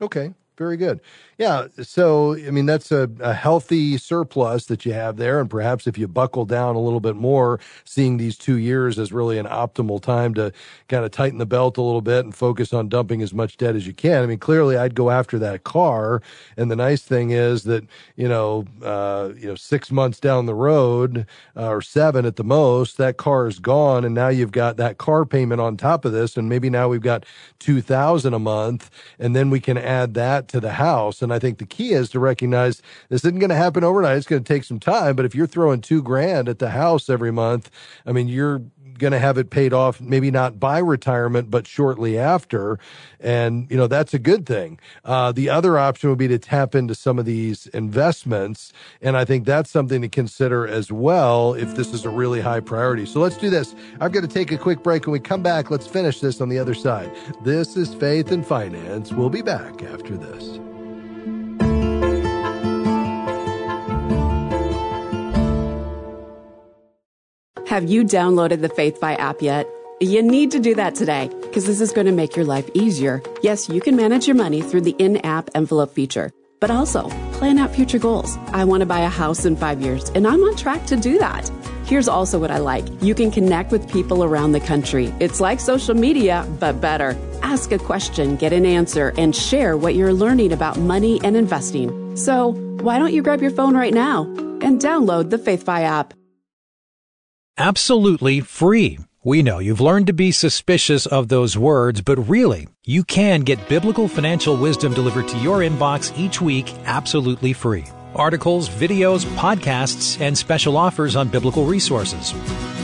Okay, 0.00 0.32
very 0.60 0.76
good. 0.76 1.00
Yeah. 1.38 1.68
So, 1.80 2.34
I 2.34 2.50
mean, 2.50 2.66
that's 2.66 2.92
a, 2.92 3.08
a, 3.20 3.32
healthy 3.32 3.96
surplus 3.96 4.66
that 4.66 4.84
you 4.84 4.92
have 4.92 5.16
there. 5.16 5.40
And 5.40 5.48
perhaps 5.48 5.86
if 5.86 5.96
you 5.96 6.06
buckle 6.06 6.44
down 6.44 6.76
a 6.76 6.78
little 6.78 7.00
bit 7.00 7.16
more, 7.16 7.58
seeing 7.86 8.18
these 8.18 8.36
two 8.36 8.58
years 8.58 8.98
as 8.98 9.10
really 9.10 9.38
an 9.38 9.46
optimal 9.46 10.02
time 10.02 10.34
to 10.34 10.52
kind 10.88 11.02
of 11.02 11.12
tighten 11.12 11.38
the 11.38 11.46
belt 11.46 11.78
a 11.78 11.82
little 11.82 12.02
bit 12.02 12.26
and 12.26 12.34
focus 12.34 12.74
on 12.74 12.90
dumping 12.90 13.22
as 13.22 13.32
much 13.32 13.56
debt 13.56 13.74
as 13.74 13.86
you 13.86 13.94
can. 13.94 14.22
I 14.22 14.26
mean, 14.26 14.38
clearly 14.38 14.76
I'd 14.76 14.94
go 14.94 15.08
after 15.08 15.38
that 15.38 15.64
car. 15.64 16.20
And 16.58 16.70
the 16.70 16.76
nice 16.76 17.00
thing 17.00 17.30
is 17.30 17.62
that, 17.62 17.86
you 18.16 18.28
know, 18.28 18.66
uh, 18.82 19.30
you 19.34 19.48
know, 19.48 19.54
six 19.54 19.90
months 19.90 20.20
down 20.20 20.44
the 20.44 20.54
road 20.54 21.26
uh, 21.56 21.70
or 21.70 21.80
seven 21.80 22.26
at 22.26 22.36
the 22.36 22.44
most, 22.44 22.98
that 22.98 23.16
car 23.16 23.46
is 23.46 23.58
gone. 23.58 24.04
And 24.04 24.14
now 24.14 24.28
you've 24.28 24.52
got 24.52 24.76
that 24.76 24.98
car 24.98 25.24
payment 25.24 25.62
on 25.62 25.78
top 25.78 26.04
of 26.04 26.12
this. 26.12 26.36
And 26.36 26.50
maybe 26.50 26.68
now 26.68 26.90
we've 26.90 27.00
got 27.00 27.24
2000 27.60 28.34
a 28.34 28.38
month. 28.38 28.90
And 29.18 29.34
then 29.34 29.48
we 29.48 29.58
can 29.58 29.78
add 29.78 30.12
that 30.12 30.49
to 30.50 30.60
the 30.60 30.72
house. 30.72 31.22
And 31.22 31.32
I 31.32 31.38
think 31.38 31.58
the 31.58 31.66
key 31.66 31.92
is 31.92 32.10
to 32.10 32.20
recognize 32.20 32.82
this 33.08 33.24
isn't 33.24 33.38
going 33.38 33.50
to 33.50 33.56
happen 33.56 33.84
overnight. 33.84 34.16
It's 34.16 34.26
going 34.26 34.44
to 34.44 34.54
take 34.54 34.64
some 34.64 34.80
time. 34.80 35.16
But 35.16 35.24
if 35.24 35.34
you're 35.34 35.46
throwing 35.46 35.80
two 35.80 36.02
grand 36.02 36.48
at 36.48 36.58
the 36.58 36.70
house 36.70 37.08
every 37.08 37.32
month, 37.32 37.70
I 38.06 38.12
mean, 38.12 38.28
you're 38.28 38.62
going 39.00 39.12
to 39.12 39.18
have 39.18 39.36
it 39.38 39.50
paid 39.50 39.72
off, 39.72 40.00
maybe 40.00 40.30
not 40.30 40.60
by 40.60 40.78
retirement, 40.78 41.50
but 41.50 41.66
shortly 41.66 42.16
after. 42.16 42.78
And, 43.18 43.68
you 43.70 43.76
know, 43.76 43.88
that's 43.88 44.14
a 44.14 44.18
good 44.18 44.46
thing. 44.46 44.78
Uh, 45.04 45.32
the 45.32 45.48
other 45.48 45.76
option 45.76 46.10
would 46.10 46.18
be 46.18 46.28
to 46.28 46.38
tap 46.38 46.76
into 46.76 46.94
some 46.94 47.18
of 47.18 47.24
these 47.24 47.66
investments. 47.68 48.72
And 49.02 49.16
I 49.16 49.24
think 49.24 49.44
that's 49.44 49.70
something 49.70 50.02
to 50.02 50.08
consider 50.08 50.68
as 50.68 50.92
well 50.92 51.54
if 51.54 51.74
this 51.74 51.92
is 51.92 52.04
a 52.04 52.10
really 52.10 52.40
high 52.40 52.60
priority. 52.60 53.06
So 53.06 53.18
let's 53.18 53.36
do 53.36 53.50
this. 53.50 53.74
I've 54.00 54.12
got 54.12 54.20
to 54.20 54.28
take 54.28 54.52
a 54.52 54.58
quick 54.58 54.84
break. 54.84 55.06
When 55.06 55.12
we 55.12 55.20
come 55.20 55.42
back, 55.42 55.70
let's 55.70 55.86
finish 55.88 56.20
this 56.20 56.40
on 56.40 56.48
the 56.48 56.58
other 56.60 56.74
side. 56.74 57.10
This 57.42 57.76
is 57.76 57.92
Faith 57.94 58.30
and 58.30 58.46
Finance. 58.46 59.12
We'll 59.12 59.30
be 59.30 59.42
back 59.42 59.82
after 59.82 60.16
this. 60.16 60.69
Have 67.70 67.88
you 67.88 68.02
downloaded 68.02 68.62
the 68.62 68.68
FaithFi 68.68 69.16
app 69.16 69.40
yet? 69.40 69.64
You 70.00 70.24
need 70.24 70.50
to 70.50 70.58
do 70.58 70.74
that 70.74 70.96
today 70.96 71.30
because 71.42 71.66
this 71.66 71.80
is 71.80 71.92
going 71.92 72.08
to 72.08 72.12
make 72.12 72.34
your 72.34 72.44
life 72.44 72.68
easier. 72.74 73.22
Yes, 73.44 73.68
you 73.68 73.80
can 73.80 73.94
manage 73.94 74.26
your 74.26 74.34
money 74.34 74.60
through 74.60 74.80
the 74.80 74.96
in 74.98 75.18
app 75.18 75.50
envelope 75.54 75.94
feature, 75.94 76.32
but 76.58 76.72
also 76.72 77.08
plan 77.34 77.58
out 77.58 77.70
future 77.70 78.00
goals. 78.00 78.36
I 78.48 78.64
want 78.64 78.80
to 78.80 78.86
buy 78.86 79.02
a 79.02 79.08
house 79.08 79.44
in 79.44 79.54
five 79.54 79.80
years, 79.80 80.10
and 80.16 80.26
I'm 80.26 80.42
on 80.42 80.56
track 80.56 80.84
to 80.86 80.96
do 80.96 81.16
that. 81.18 81.48
Here's 81.84 82.08
also 82.08 82.40
what 82.40 82.50
I 82.50 82.58
like 82.58 82.88
you 83.00 83.14
can 83.14 83.30
connect 83.30 83.70
with 83.70 83.88
people 83.88 84.24
around 84.24 84.50
the 84.50 84.58
country. 84.58 85.14
It's 85.20 85.40
like 85.40 85.60
social 85.60 85.94
media, 85.94 86.44
but 86.58 86.80
better. 86.80 87.16
Ask 87.40 87.70
a 87.70 87.78
question, 87.78 88.34
get 88.34 88.52
an 88.52 88.66
answer, 88.66 89.14
and 89.16 89.32
share 89.32 89.76
what 89.76 89.94
you're 89.94 90.12
learning 90.12 90.52
about 90.52 90.76
money 90.76 91.20
and 91.22 91.36
investing. 91.36 92.16
So, 92.16 92.50
why 92.82 92.98
don't 92.98 93.12
you 93.12 93.22
grab 93.22 93.40
your 93.40 93.52
phone 93.52 93.76
right 93.76 93.94
now 93.94 94.24
and 94.60 94.80
download 94.80 95.30
the 95.30 95.38
FaithFi 95.38 95.82
app? 95.82 96.14
Absolutely 97.58 98.40
free. 98.40 98.98
We 99.22 99.42
know 99.42 99.58
you've 99.58 99.82
learned 99.82 100.06
to 100.06 100.14
be 100.14 100.32
suspicious 100.32 101.04
of 101.04 101.28
those 101.28 101.56
words, 101.56 102.00
but 102.00 102.28
really, 102.28 102.68
you 102.86 103.04
can 103.04 103.42
get 103.42 103.68
biblical 103.68 104.08
financial 104.08 104.56
wisdom 104.56 104.94
delivered 104.94 105.28
to 105.28 105.38
your 105.38 105.58
inbox 105.58 106.16
each 106.18 106.40
week 106.40 106.72
absolutely 106.86 107.52
free. 107.52 107.84
Articles, 108.14 108.68
videos, 108.68 109.24
podcasts, 109.36 110.20
and 110.20 110.36
special 110.36 110.76
offers 110.76 111.16
on 111.16 111.28
biblical 111.28 111.66
resources. 111.66 112.34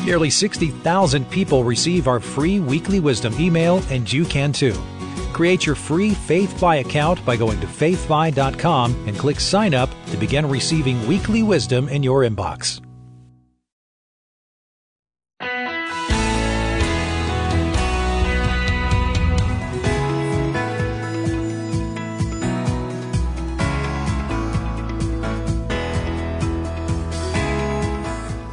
Nearly 0.05 0.31
60,000 0.31 1.31
people 1.31 1.65
receive 1.65 2.07
our 2.07 2.21
free 2.21 2.61
weekly 2.61 3.01
wisdom 3.01 3.35
email, 3.41 3.83
and 3.91 4.11
you 4.13 4.25
can 4.27 4.53
too. 4.53 4.75
Create 5.33 5.67
your 5.67 5.75
free 5.75 6.13
FaithFi 6.13 6.81
account 6.81 7.25
by 7.25 7.37
going 7.37 7.61
to 7.61 7.67
faithfi.com 7.67 8.95
and 9.07 9.19
click 9.19 9.41
sign 9.41 9.75
up 9.75 9.91
to 10.11 10.17
begin 10.17 10.49
receiving 10.49 11.07
weekly 11.07 11.43
wisdom 11.43 11.89
in 11.89 12.03
your 12.03 12.23
inbox. 12.23 12.86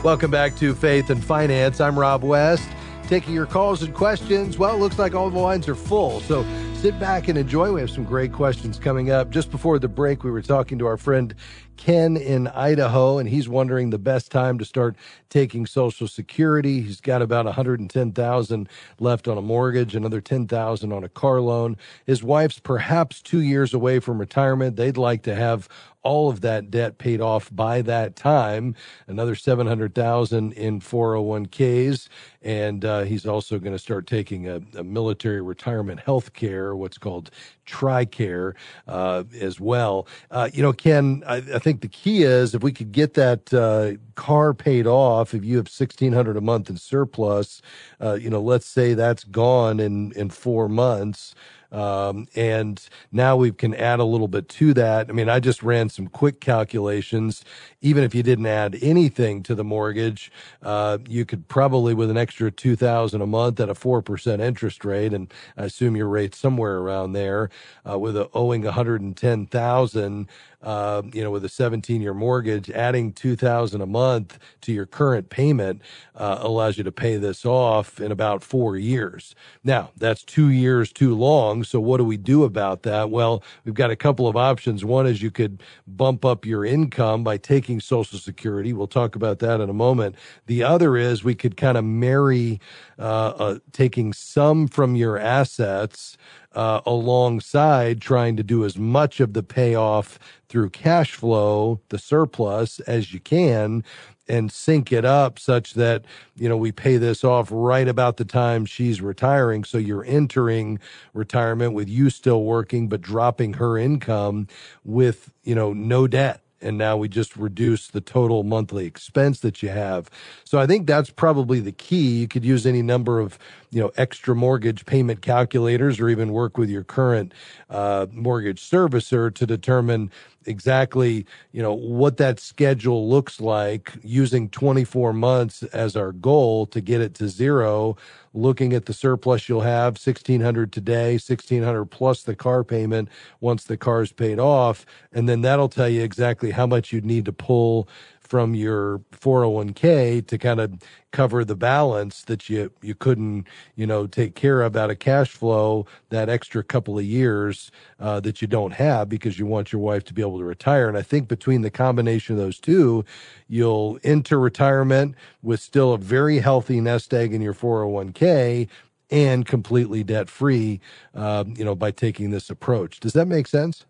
Welcome 0.03 0.31
back 0.31 0.57
to 0.57 0.75
Faith 0.75 1.09
and 1.11 1.23
Finance. 1.23 1.79
I'm 1.79 1.97
Rob 1.97 2.23
West, 2.23 2.67
taking 3.07 3.33
your 3.33 3.45
calls 3.45 3.83
and 3.83 3.93
questions. 3.93 4.57
Well, 4.57 4.75
it 4.75 4.79
looks 4.79 4.99
like 4.99 5.15
all 5.15 5.29
the 5.29 5.39
lines 5.39 5.69
are 5.69 5.75
full, 5.75 6.19
so 6.19 6.45
sit 6.75 6.99
back 6.99 7.29
and 7.29 7.37
enjoy. 7.37 7.71
We 7.71 7.79
have 7.79 7.89
some 7.89 8.03
great 8.03 8.33
questions 8.33 8.77
coming 8.77 9.11
up. 9.11 9.29
Just 9.29 9.49
before 9.49 9.79
the 9.79 9.87
break, 9.87 10.25
we 10.25 10.29
were 10.29 10.41
talking 10.41 10.77
to 10.79 10.87
our 10.87 10.97
friend 10.97 11.33
Ken 11.77 12.17
in 12.17 12.47
Idaho, 12.47 13.17
and 13.17 13.27
he's 13.27 13.49
wondering 13.49 13.89
the 13.89 13.97
best 13.97 14.31
time 14.31 14.57
to 14.59 14.65
start 14.65 14.95
taking 15.29 15.65
Social 15.65 16.07
Security. 16.07 16.81
He's 16.81 17.01
got 17.01 17.21
about 17.21 17.45
110,000 17.45 18.69
left 18.99 19.27
on 19.27 19.37
a 19.37 19.41
mortgage, 19.41 19.95
another 19.95 20.21
10,000 20.21 20.91
on 20.93 21.03
a 21.03 21.09
car 21.09 21.41
loan. 21.41 21.77
His 22.05 22.23
wife's 22.23 22.59
perhaps 22.59 23.21
two 23.21 23.41
years 23.41 23.73
away 23.73 23.99
from 23.99 24.19
retirement. 24.19 24.75
They'd 24.75 24.97
like 24.97 25.23
to 25.23 25.35
have 25.35 25.67
all 26.03 26.29
of 26.29 26.41
that 26.41 26.69
debt 26.69 26.97
paid 26.97 27.21
off 27.21 27.49
by 27.53 27.81
that 27.81 28.15
time. 28.15 28.75
Another 29.07 29.35
700,000 29.35 30.51
in 30.53 30.79
401ks. 30.79 32.09
And 32.41 32.83
uh, 32.83 33.01
he's 33.03 33.25
also 33.25 33.57
going 33.57 33.71
to 33.71 33.79
start 33.79 34.05
taking 34.05 34.47
a, 34.47 34.61
a, 34.77 34.83
military 34.83 35.41
retirement 35.41 36.01
health 36.01 36.33
care, 36.33 36.75
what's 36.75 36.97
called 36.97 37.31
TRICARE, 37.65 38.53
uh, 38.85 39.23
as 39.39 39.61
well. 39.61 40.07
Uh, 40.29 40.49
you 40.53 40.61
know, 40.61 40.73
Ken, 40.73 41.23
I, 41.25 41.37
I, 41.37 41.59
think 41.63 41.81
the 41.81 41.87
key 41.87 42.23
is 42.23 42.53
if 42.53 42.61
we 42.61 42.71
could 42.71 42.91
get 42.91 43.13
that 43.15 43.53
uh, 43.53 43.93
car 44.15 44.53
paid 44.53 44.85
off, 44.85 45.33
if 45.33 45.43
you 45.43 45.57
have 45.57 45.65
1600 45.65 46.37
a 46.37 46.41
month 46.41 46.69
in 46.69 46.77
surplus, 46.77 47.61
uh, 48.01 48.13
you 48.13 48.29
know, 48.29 48.41
let's 48.41 48.65
say 48.65 48.93
that's 48.93 49.23
gone 49.23 49.79
in, 49.79 50.11
in 50.11 50.29
four 50.29 50.67
months. 50.69 51.33
Um, 51.73 52.27
and 52.35 52.87
now 53.11 53.35
we 53.35 53.51
can 53.51 53.73
add 53.73 53.99
a 53.99 54.03
little 54.03 54.27
bit 54.27 54.47
to 54.47 54.75
that. 54.75 55.09
I 55.09 55.11
mean, 55.11 55.27
I 55.27 55.39
just 55.39 55.63
ran 55.63 55.89
some 55.89 56.07
quick 56.07 56.39
calculations. 56.39 57.43
Even 57.81 58.03
if 58.03 58.13
you 58.13 58.21
didn't 58.21 58.45
add 58.45 58.77
anything 58.81 59.41
to 59.43 59.55
the 59.55 59.63
mortgage, 59.63 60.31
uh, 60.61 60.99
you 61.09 61.25
could 61.25 61.47
probably 61.47 61.95
with 61.95 62.11
an 62.11 62.17
extra 62.17 62.51
2000 62.51 63.21
a 63.21 63.25
month 63.25 63.59
at 63.59 63.69
a 63.69 63.73
4% 63.73 64.39
interest 64.39 64.85
rate. 64.85 65.13
And 65.13 65.33
I 65.57 65.63
assume 65.63 65.95
your 65.95 66.07
rate 66.07 66.35
somewhere 66.35 66.77
around 66.77 67.13
there, 67.13 67.49
uh, 67.89 67.97
with 67.97 68.15
a, 68.15 68.29
owing 68.35 68.63
110,000, 68.63 70.27
uh, 70.63 71.01
you 71.13 71.21
know, 71.21 71.29
with 71.29 71.43
a 71.43 71.49
17 71.49 72.01
year 72.01 72.13
mortgage, 72.13 72.69
adding 72.69 73.11
2000 73.11 73.81
a 73.81 73.85
month 73.85 74.39
to 74.61 74.71
your 74.71 74.85
current 74.85 75.29
payment 75.29 75.81
uh, 76.15 76.37
allows 76.39 76.77
you 76.77 76.83
to 76.83 76.91
pay 76.91 77.17
this 77.17 77.45
off 77.45 77.99
in 77.99 78.11
about 78.11 78.41
four 78.41 78.77
years. 78.77 79.35
Now, 79.63 79.91
that's 79.97 80.23
two 80.23 80.49
years 80.49 80.91
too 80.91 81.15
long. 81.15 81.63
So 81.63 81.79
what 81.79 81.97
do 81.97 82.05
we 82.05 82.17
do 82.17 82.43
about 82.43 82.83
that? 82.83 83.09
Well, 83.09 83.43
we've 83.65 83.73
got 83.73 83.91
a 83.91 83.95
couple 83.95 84.27
of 84.27 84.37
options. 84.37 84.85
One 84.85 85.05
is 85.05 85.21
you 85.21 85.31
could 85.31 85.61
bump 85.85 86.23
up 86.23 86.45
your 86.45 86.65
income 86.65 87.23
by 87.23 87.37
taking 87.37 87.79
Social 87.79 88.17
Security. 88.17 88.71
We'll 88.71 88.87
talk 88.87 89.15
about 89.15 89.39
that 89.39 89.59
in 89.59 89.69
a 89.69 89.73
moment. 89.73 90.15
The 90.45 90.63
other 90.63 90.95
is 90.95 91.23
we 91.23 91.35
could 91.35 91.57
kind 91.57 91.77
of 91.77 91.83
marry 91.83 92.61
uh, 92.97 93.33
uh, 93.37 93.59
taking 93.73 94.13
some 94.13 94.67
from 94.67 94.95
your 94.95 95.17
assets 95.17 96.17
uh, 96.55 96.81
alongside 96.85 98.01
trying 98.01 98.37
to 98.37 98.43
do 98.43 98.65
as 98.65 98.77
much 98.77 99.19
of 99.19 99.33
the 99.33 99.43
payoff 99.43 100.19
through 100.49 100.69
cash 100.69 101.13
flow, 101.13 101.81
the 101.89 101.99
surplus, 101.99 102.79
as 102.81 103.13
you 103.13 103.19
can 103.19 103.83
and 104.27 104.51
sync 104.51 104.91
it 104.91 105.05
up 105.05 105.37
such 105.39 105.73
that 105.73 106.05
you 106.35 106.47
know 106.47 106.57
we 106.57 106.71
pay 106.71 106.97
this 106.97 107.23
off 107.23 107.49
right 107.51 107.87
about 107.87 108.17
the 108.17 108.25
time 108.25 108.65
she's 108.65 109.01
retiring. 109.01 109.63
So 109.65 109.77
you're 109.77 110.05
entering 110.05 110.79
retirement 111.13 111.73
with 111.73 111.89
you 111.89 112.09
still 112.09 112.43
working 112.43 112.87
but 112.87 113.01
dropping 113.01 113.53
her 113.55 113.77
income 113.77 114.47
with 114.85 115.31
you 115.43 115.55
know 115.55 115.73
no 115.73 116.07
debt 116.07 116.42
and 116.63 116.77
now 116.77 116.97
we 116.97 117.07
just 117.07 117.35
reduce 117.35 117.87
the 117.87 118.01
total 118.01 118.43
monthly 118.43 118.85
expense 118.85 119.41
that 119.41 119.61
you 119.61 119.69
have. 119.69 120.09
So 120.43 120.59
I 120.59 120.65
think 120.65 120.87
that's 120.87 121.09
probably 121.09 121.59
the 121.59 121.71
key. 121.71 122.19
You 122.19 122.27
could 122.27 122.45
use 122.45 122.65
any 122.65 122.81
number 122.81 123.19
of, 123.19 123.37
you 123.71 123.81
know, 123.81 123.91
extra 123.97 124.35
mortgage 124.35 124.85
payment 124.85 125.21
calculators 125.21 125.99
or 125.99 126.09
even 126.09 126.31
work 126.31 126.57
with 126.57 126.69
your 126.69 126.83
current 126.83 127.33
uh, 127.69 128.07
mortgage 128.11 128.61
servicer 128.61 129.33
to 129.33 129.45
determine 129.45 130.11
exactly, 130.45 131.25
you 131.51 131.61
know, 131.61 131.73
what 131.73 132.17
that 132.17 132.39
schedule 132.39 133.09
looks 133.09 133.39
like 133.41 133.93
using 134.03 134.49
24 134.49 135.13
months 135.13 135.63
as 135.63 135.95
our 135.95 136.11
goal 136.11 136.65
to 136.67 136.81
get 136.81 137.01
it 137.01 137.13
to 137.15 137.27
zero, 137.27 137.95
looking 138.33 138.73
at 138.73 138.85
the 138.85 138.93
surplus 138.93 139.47
you'll 139.47 139.61
have, 139.61 139.93
1600 139.93 140.71
today, 140.71 141.13
1600 141.13 141.85
plus 141.85 142.23
the 142.23 142.35
car 142.35 142.63
payment 142.63 143.09
once 143.41 143.65
the 143.65 143.77
car's 143.77 144.11
paid 144.11 144.39
off, 144.39 144.85
and 145.11 145.29
then 145.29 145.41
that'll 145.41 145.69
tell 145.69 145.89
you 145.89 146.01
exactly 146.01 146.51
how 146.51 146.65
much 146.65 146.91
you'd 146.91 147.05
need 147.05 147.25
to 147.25 147.33
pull 147.33 147.87
from 148.23 148.55
your 148.55 148.99
401k 149.11 150.25
to 150.25 150.37
kind 150.37 150.59
of 150.59 150.79
cover 151.11 151.45
the 151.45 151.55
balance 151.55 152.23
that 152.23 152.49
you 152.49 152.71
you 152.81 152.95
couldn't 152.95 153.45
you 153.75 153.85
know 153.85 154.07
take 154.07 154.33
care 154.33 154.61
of 154.61 154.75
out 154.75 154.89
of 154.89 154.97
cash 154.99 155.29
flow 155.29 155.85
that 156.09 156.29
extra 156.29 156.63
couple 156.63 156.97
of 156.97 157.05
years 157.05 157.69
uh, 157.99 158.19
that 158.19 158.41
you 158.41 158.47
don't 158.47 158.73
have 158.73 159.09
because 159.09 159.37
you 159.37 159.45
want 159.45 159.71
your 159.71 159.81
wife 159.81 160.03
to 160.03 160.13
be 160.13 160.21
able 160.21 160.39
to 160.39 160.43
retire. 160.43 160.87
And 160.87 160.97
i 160.97 161.01
think 161.01 161.27
between 161.27 161.61
the 161.61 161.69
combination 161.69 162.35
of 162.35 162.41
those 162.41 162.59
two 162.59 163.05
you'll 163.47 163.99
enter 164.03 164.39
retirement 164.39 165.15
with 165.41 165.59
still 165.59 165.93
a 165.93 165.97
very 165.97 166.39
healthy 166.39 166.81
nest 166.81 167.13
egg 167.13 167.33
in 167.33 167.41
your 167.41 167.53
401k 167.53 168.67
and 169.11 169.45
completely 169.45 170.03
debt 170.03 170.29
free 170.29 170.79
uh, 171.13 171.43
you 171.55 171.63
know 171.63 171.75
by 171.75 171.91
taking 171.91 172.31
this 172.31 172.49
approach. 172.49 172.99
Does 172.99 173.13
that 173.13 173.27
make 173.27 173.47
sense? 173.47 173.85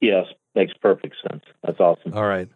Yes 0.00 0.26
makes 0.54 0.72
perfect 0.74 1.16
sense. 1.28 1.42
That's 1.64 1.80
awesome. 1.80 2.14
All 2.14 2.26
right 2.26 2.48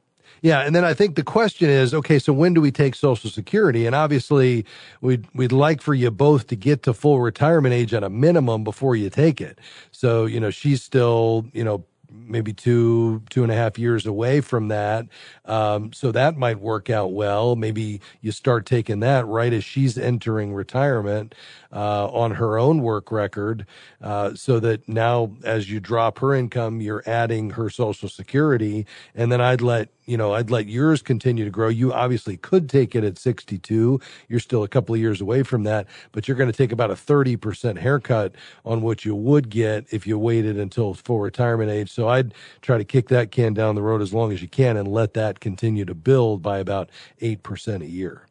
yeah, 0.42 0.60
and 0.60 0.74
then 0.74 0.84
I 0.84 0.94
think 0.94 1.16
the 1.16 1.22
question 1.22 1.68
is, 1.68 1.92
okay, 1.92 2.18
so 2.18 2.32
when 2.32 2.54
do 2.54 2.60
we 2.60 2.70
take 2.70 2.94
Social 2.94 3.30
Security? 3.30 3.86
And 3.86 3.94
obviously, 3.94 4.64
we'd 5.00 5.26
we'd 5.34 5.52
like 5.52 5.80
for 5.80 5.94
you 5.94 6.10
both 6.10 6.46
to 6.48 6.56
get 6.56 6.82
to 6.84 6.94
full 6.94 7.20
retirement 7.20 7.74
age 7.74 7.92
at 7.92 8.04
a 8.04 8.10
minimum 8.10 8.64
before 8.64 8.96
you 8.96 9.10
take 9.10 9.40
it. 9.40 9.58
So 9.90 10.26
you 10.26 10.40
know, 10.40 10.50
she's 10.50 10.82
still 10.82 11.46
you 11.52 11.64
know 11.64 11.84
maybe 12.10 12.52
two 12.52 13.22
two 13.30 13.42
and 13.42 13.52
a 13.52 13.54
half 13.54 13.78
years 13.78 14.06
away 14.06 14.40
from 14.40 14.68
that. 14.68 15.06
Um, 15.44 15.92
so 15.92 16.12
that 16.12 16.36
might 16.36 16.60
work 16.60 16.90
out 16.90 17.12
well. 17.12 17.56
Maybe 17.56 18.00
you 18.20 18.32
start 18.32 18.66
taking 18.66 19.00
that 19.00 19.26
right 19.26 19.52
as 19.52 19.64
she's 19.64 19.98
entering 19.98 20.54
retirement 20.54 21.34
uh, 21.72 22.08
on 22.08 22.32
her 22.32 22.58
own 22.58 22.82
work 22.82 23.12
record 23.12 23.66
uh, 24.00 24.34
so 24.34 24.60
that 24.60 24.88
now 24.88 25.32
as 25.44 25.70
you 25.70 25.80
drop 25.80 26.18
her 26.18 26.34
income 26.34 26.80
you're 26.80 27.02
adding 27.06 27.50
her 27.50 27.68
social 27.70 28.08
security. 28.08 28.86
And 29.14 29.30
then 29.30 29.40
i'd 29.40 29.60
let 29.60 29.88
you 30.06 30.16
know 30.16 30.34
i'd 30.34 30.50
let 30.50 30.66
yours 30.66 31.02
continue 31.02 31.44
to 31.44 31.50
grow. 31.50 31.68
You 31.68 31.92
obviously 31.92 32.36
could 32.36 32.68
take 32.68 32.94
it 32.94 33.04
at 33.04 33.18
62 33.18 34.00
you're 34.28 34.40
still 34.40 34.62
a 34.62 34.68
couple 34.68 34.94
of 34.94 35.00
years 35.00 35.20
away 35.20 35.42
from 35.42 35.64
that 35.64 35.86
but 36.12 36.26
you're 36.26 36.36
going 36.36 36.50
to 36.50 36.56
take 36.56 36.72
about 36.72 36.90
a 36.90 36.94
30% 36.94 37.78
haircut 37.78 38.34
on 38.64 38.82
what 38.82 39.04
you 39.04 39.14
would 39.14 39.50
get 39.50 39.86
if 39.90 40.06
you 40.06 40.18
waited 40.18 40.58
until 40.58 40.94
full 40.94 41.20
retirement 41.20 41.70
age 41.70 41.90
so 41.98 42.08
i'd 42.08 42.32
try 42.62 42.78
to 42.78 42.84
kick 42.84 43.08
that 43.08 43.30
can 43.30 43.52
down 43.52 43.74
the 43.74 43.82
road 43.82 44.00
as 44.00 44.14
long 44.14 44.32
as 44.32 44.40
you 44.40 44.48
can 44.48 44.76
and 44.76 44.88
let 44.88 45.14
that 45.14 45.40
continue 45.40 45.84
to 45.84 45.94
build 45.94 46.42
by 46.42 46.58
about 46.58 46.90
8% 47.20 47.82
a 47.82 47.86
year 47.86 48.26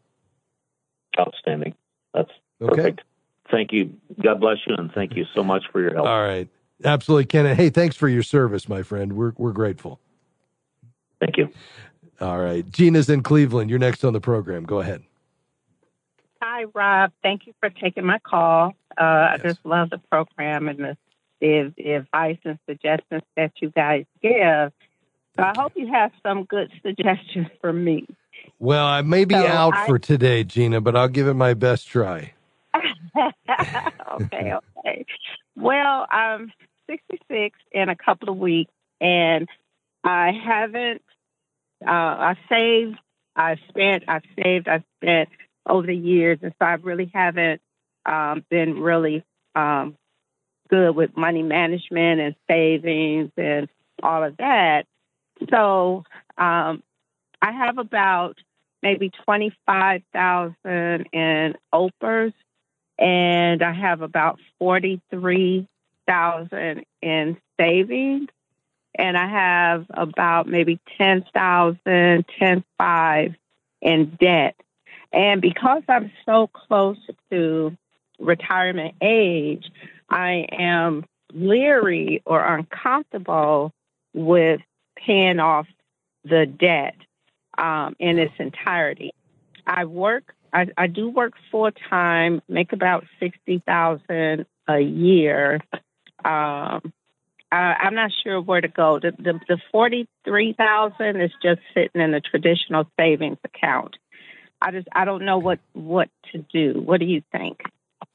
outstanding 1.19 1.75
that's 2.13 2.31
okay. 2.61 2.75
perfect 2.75 3.01
thank 3.51 3.71
you. 3.71 3.93
God 4.21 4.39
bless 4.39 4.57
you, 4.65 4.75
and 4.77 4.91
thank 4.91 5.15
you 5.15 5.25
so 5.33 5.43
much 5.43 5.63
for 5.71 5.81
your 5.81 5.93
help. 5.93 6.07
All 6.07 6.21
right, 6.21 6.47
absolutely, 6.83 7.25
Ken. 7.25 7.55
Hey, 7.55 7.69
thanks 7.69 7.95
for 7.95 8.07
your 8.07 8.23
service, 8.23 8.67
my 8.67 8.83
friend. 8.83 9.13
We're 9.13 9.33
we're 9.37 9.51
grateful. 9.51 9.99
Thank 11.19 11.37
you. 11.37 11.49
All 12.19 12.39
right, 12.39 12.69
Gina's 12.71 13.09
in 13.09 13.23
Cleveland. 13.23 13.69
You're 13.69 13.79
next 13.79 14.03
on 14.03 14.13
the 14.13 14.21
program. 14.21 14.63
Go 14.63 14.79
ahead. 14.79 15.03
Hi, 16.41 16.65
Rob. 16.73 17.11
Thank 17.23 17.47
you 17.47 17.53
for 17.59 17.69
taking 17.69 18.05
my 18.05 18.19
call. 18.19 18.73
Uh, 18.97 19.29
yes. 19.31 19.31
I 19.33 19.37
just 19.43 19.59
love 19.65 19.89
the 19.89 19.99
program 20.11 20.67
and 20.67 20.79
the, 20.79 20.97
the, 21.41 21.73
the 21.77 21.91
advice 21.93 22.37
and 22.43 22.57
suggestions 22.67 23.23
that 23.35 23.51
you 23.61 23.69
guys 23.69 24.05
give. 24.21 24.71
So 25.35 25.43
I 25.43 25.53
hope 25.55 25.73
you 25.75 25.91
have 25.91 26.11
some 26.23 26.45
good 26.45 26.71
suggestions 26.85 27.47
for 27.61 27.71
me. 27.71 28.07
Well, 28.59 28.85
I 28.85 29.01
may 29.01 29.25
be 29.25 29.35
so 29.35 29.45
out 29.45 29.75
I, 29.75 29.85
for 29.85 29.99
today, 29.99 30.43
Gina, 30.43 30.81
but 30.81 30.95
I'll 30.95 31.07
give 31.07 31.27
it 31.27 31.35
my 31.35 31.53
best 31.53 31.87
try. 31.87 32.33
okay, 34.13 34.53
okay. 34.53 35.05
Well, 35.55 36.05
I'm 36.09 36.51
66 36.89 37.57
in 37.71 37.89
a 37.89 37.95
couple 37.95 38.29
of 38.29 38.37
weeks, 38.37 38.71
and 39.01 39.47
I 40.03 40.31
haven't. 40.31 41.01
Uh, 41.85 41.89
I 41.91 42.35
saved. 42.49 42.97
I've 43.35 43.59
spent. 43.69 44.03
I've 44.07 44.23
saved. 44.41 44.67
I've 44.67 44.83
spent 45.01 45.29
over 45.67 45.85
the 45.85 45.95
years, 45.95 46.39
and 46.41 46.53
so 46.59 46.65
I 46.65 46.73
really 46.73 47.11
haven't 47.13 47.61
um, 48.05 48.43
been 48.49 48.79
really 48.79 49.23
um, 49.55 49.95
good 50.69 50.95
with 50.95 51.15
money 51.17 51.43
management 51.43 52.21
and 52.21 52.35
savings 52.47 53.31
and 53.37 53.69
all 54.03 54.23
of 54.23 54.37
that. 54.37 54.85
So 55.49 56.03
um, 56.37 56.83
I 57.41 57.51
have 57.51 57.77
about 57.77 58.37
maybe 58.81 59.09
twenty 59.09 59.55
five 59.65 60.01
thousand 60.13 61.07
in 61.13 61.55
OPERS 61.73 62.33
and 62.99 63.61
I 63.61 63.73
have 63.73 64.01
about 64.01 64.39
forty 64.59 65.01
three 65.09 65.67
thousand 66.07 66.85
in 67.01 67.37
savings, 67.59 68.29
and 68.95 69.17
I 69.17 69.27
have 69.27 69.85
about 69.89 70.47
maybe 70.47 70.79
ten 70.97 71.25
thousand, 71.33 72.25
ten 72.39 72.63
five 72.77 73.35
in 73.81 74.17
debt. 74.19 74.55
And 75.13 75.41
because 75.41 75.83
I'm 75.87 76.11
so 76.25 76.47
close 76.47 76.97
to 77.31 77.77
retirement 78.19 78.95
age, 79.01 79.69
I 80.09 80.47
am 80.51 81.05
leery 81.33 82.21
or 82.25 82.43
uncomfortable 82.43 83.73
with 84.13 84.61
paying 84.95 85.39
off 85.39 85.67
the 86.23 86.45
debt 86.45 86.95
um, 87.57 87.95
in 87.99 88.19
its 88.19 88.33
entirety. 88.39 89.13
I 89.65 89.85
work 89.85 90.33
I, 90.53 90.67
I 90.77 90.87
do 90.87 91.09
work 91.09 91.33
full 91.51 91.69
time, 91.89 92.41
make 92.47 92.73
about 92.73 93.05
sixty 93.19 93.61
thousand 93.65 94.45
a 94.67 94.79
year. 94.79 95.61
Um, 96.23 96.93
I, 97.51 97.75
I'm 97.79 97.95
not 97.95 98.11
sure 98.23 98.41
where 98.41 98.61
to 98.61 98.67
go. 98.67 98.99
The 98.99 99.11
the, 99.11 99.39
the 99.47 99.57
forty 99.71 100.07
three 100.23 100.53
thousand 100.53 101.21
is 101.21 101.31
just 101.43 101.61
sitting 101.73 102.01
in 102.01 102.13
a 102.13 102.21
traditional 102.21 102.85
savings 102.99 103.37
account. 103.43 103.97
I 104.61 104.71
just 104.71 104.87
I 104.91 105.05
don't 105.05 105.25
know 105.25 105.37
what 105.37 105.59
what 105.73 106.09
to 106.31 106.39
do. 106.51 106.81
What 106.81 106.99
do 106.99 107.05
you 107.05 107.21
think? 107.31 107.61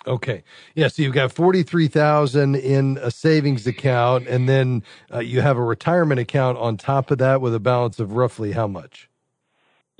Okay. 0.06 0.42
Yeah. 0.74 0.88
So 0.88 1.02
you've 1.02 1.14
got 1.14 1.32
43,000 1.32 2.56
in 2.56 2.98
a 3.00 3.10
savings 3.10 3.66
account 3.66 4.26
and 4.26 4.48
then 4.48 4.82
uh, 5.12 5.20
you 5.20 5.40
have 5.40 5.56
a 5.56 5.62
retirement 5.62 6.20
account 6.20 6.58
on 6.58 6.76
top 6.76 7.10
of 7.10 7.18
that 7.18 7.40
with 7.40 7.54
a 7.54 7.60
balance 7.60 8.00
of 8.00 8.12
roughly 8.12 8.52
how 8.52 8.66
much? 8.66 9.08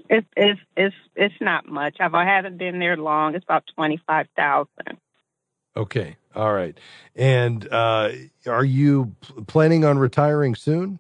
It's 0.09 0.27
it's 0.37 0.61
it's 0.77 0.97
it's 1.17 1.35
not 1.41 1.67
much. 1.67 1.97
I've, 2.01 2.15
I 2.15 2.27
haven't 2.27 2.59
been 2.59 2.79
there 2.79 2.97
long. 2.97 3.35
It's 3.35 3.45
about 3.45 3.65
twenty 3.75 3.99
five 4.07 4.27
thousand. 4.37 4.99
Okay, 5.75 6.17
all 6.35 6.53
right. 6.53 6.77
And 7.17 7.67
uh, 7.73 8.11
are 8.47 8.65
you 8.65 9.15
planning 9.47 9.87
on 9.87 9.99
retiring 9.99 10.55
soon? 10.55 10.99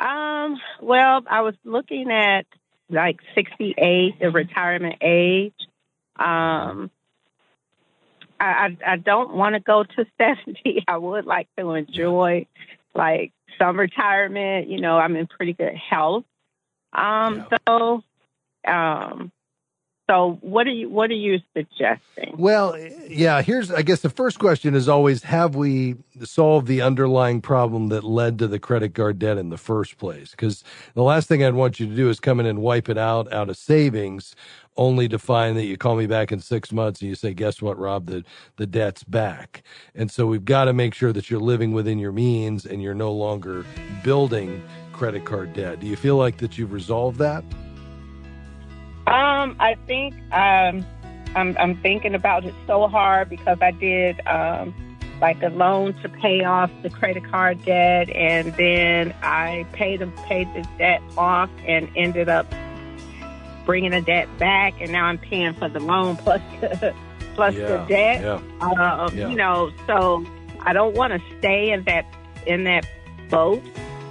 Um. 0.00 0.58
Well, 0.80 1.22
I 1.28 1.42
was 1.42 1.54
looking 1.64 2.10
at 2.10 2.46
like 2.88 3.18
sixty 3.34 3.74
eight, 3.76 4.20
the 4.20 4.30
retirement 4.30 4.96
age. 5.02 5.54
Um. 6.18 6.90
I, 8.38 8.76
I, 8.86 8.96
don't 8.96 9.34
want 9.34 9.54
to 9.54 9.60
go 9.60 9.84
to 9.84 10.06
70. 10.20 10.84
I 10.88 10.96
would 10.96 11.26
like 11.26 11.48
to 11.58 11.72
enjoy 11.72 12.46
like 12.94 13.32
some 13.58 13.78
retirement. 13.78 14.68
You 14.68 14.80
know, 14.80 14.98
I'm 14.98 15.16
in 15.16 15.26
pretty 15.26 15.52
good 15.52 15.74
health. 15.74 16.24
Um, 16.92 17.46
yeah. 17.50 17.58
So, 17.66 18.02
um, 18.66 19.32
so 20.08 20.38
what 20.40 20.68
are 20.68 20.72
you 20.72 20.88
what 20.88 21.10
are 21.10 21.14
you 21.14 21.40
suggesting? 21.52 22.36
Well, 22.38 22.78
yeah, 23.08 23.42
here's 23.42 23.72
I 23.72 23.82
guess 23.82 24.00
the 24.00 24.10
first 24.10 24.38
question 24.38 24.74
is 24.74 24.88
always 24.88 25.24
have 25.24 25.56
we 25.56 25.96
solved 26.22 26.68
the 26.68 26.80
underlying 26.80 27.40
problem 27.40 27.88
that 27.88 28.04
led 28.04 28.38
to 28.38 28.46
the 28.46 28.60
credit 28.60 28.94
card 28.94 29.18
debt 29.18 29.36
in 29.36 29.48
the 29.48 29.58
first 29.58 29.98
place? 29.98 30.32
Cuz 30.36 30.62
the 30.94 31.02
last 31.02 31.28
thing 31.28 31.42
I'd 31.42 31.54
want 31.54 31.80
you 31.80 31.86
to 31.86 31.94
do 31.94 32.08
is 32.08 32.20
come 32.20 32.38
in 32.38 32.46
and 32.46 32.60
wipe 32.60 32.88
it 32.88 32.96
out 32.96 33.32
out 33.32 33.50
of 33.50 33.56
savings 33.56 34.36
only 34.76 35.08
to 35.08 35.18
find 35.18 35.56
that 35.56 35.64
you 35.64 35.76
call 35.76 35.96
me 35.96 36.06
back 36.06 36.32
in 36.32 36.40
six 36.40 36.72
months 36.72 37.00
and 37.00 37.08
you 37.08 37.14
say, 37.14 37.34
guess 37.34 37.62
what, 37.62 37.78
Rob, 37.78 38.06
the, 38.06 38.24
the 38.56 38.66
debt's 38.66 39.04
back. 39.04 39.62
And 39.94 40.10
so 40.10 40.26
we've 40.26 40.44
got 40.44 40.66
to 40.66 40.72
make 40.72 40.94
sure 40.94 41.12
that 41.12 41.30
you're 41.30 41.40
living 41.40 41.72
within 41.72 41.98
your 41.98 42.12
means 42.12 42.66
and 42.66 42.82
you're 42.82 42.94
no 42.94 43.12
longer 43.12 43.64
building 44.04 44.62
credit 44.92 45.24
card 45.24 45.52
debt. 45.52 45.80
Do 45.80 45.86
you 45.86 45.96
feel 45.96 46.16
like 46.16 46.38
that 46.38 46.58
you've 46.58 46.72
resolved 46.72 47.18
that? 47.18 47.44
Um, 49.06 49.56
I 49.60 49.76
think 49.86 50.14
um, 50.32 50.84
I'm, 51.34 51.56
I'm 51.58 51.76
thinking 51.80 52.14
about 52.14 52.44
it 52.44 52.54
so 52.66 52.88
hard 52.88 53.28
because 53.28 53.58
I 53.60 53.70
did 53.70 54.20
um, 54.26 54.74
like 55.20 55.42
a 55.42 55.48
loan 55.48 55.94
to 56.02 56.08
pay 56.08 56.44
off 56.44 56.70
the 56.82 56.90
credit 56.90 57.24
card 57.24 57.64
debt, 57.64 58.10
and 58.10 58.52
then 58.54 59.14
I 59.22 59.66
paid 59.72 60.00
paid 60.24 60.52
the 60.54 60.68
debt 60.78 61.00
off 61.16 61.50
and 61.66 61.88
ended 61.96 62.28
up 62.28 62.52
bringing 63.66 63.90
the 63.90 64.00
debt 64.00 64.28
back, 64.38 64.80
and 64.80 64.90
now 64.92 65.04
I'm 65.04 65.18
paying 65.18 65.52
for 65.54 65.68
the 65.68 65.80
loan 65.80 66.16
plus 66.16 66.40
the, 66.60 66.94
plus 67.34 67.54
Yeah, 67.54 67.66
the 67.66 67.76
debt. 67.88 68.22
yeah. 68.22 68.40
Um, 68.60 69.14
Yeah. 69.16 69.28
You 69.28 69.36
know, 69.36 69.70
so 69.86 70.24
I 70.60 70.72
don't 70.72 70.94
want 70.96 71.12
to 71.12 71.20
stay 71.38 71.70
in 71.72 71.84
that 71.84 72.06
in 72.46 72.64
that 72.64 72.86
boat. 73.28 73.62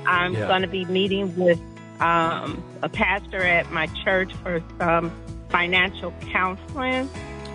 I'm 0.06 0.34
going 0.34 0.62
to 0.62 0.68
be 0.68 0.86
meeting 0.86 1.36
with 1.36 1.60
um, 2.00 2.64
a 2.84 2.90
pastor 2.90 3.42
at 3.42 3.72
my 3.72 3.88
church 4.04 4.32
for 4.44 4.62
some 4.78 5.12
financial 5.50 6.14
counseling. 6.32 7.10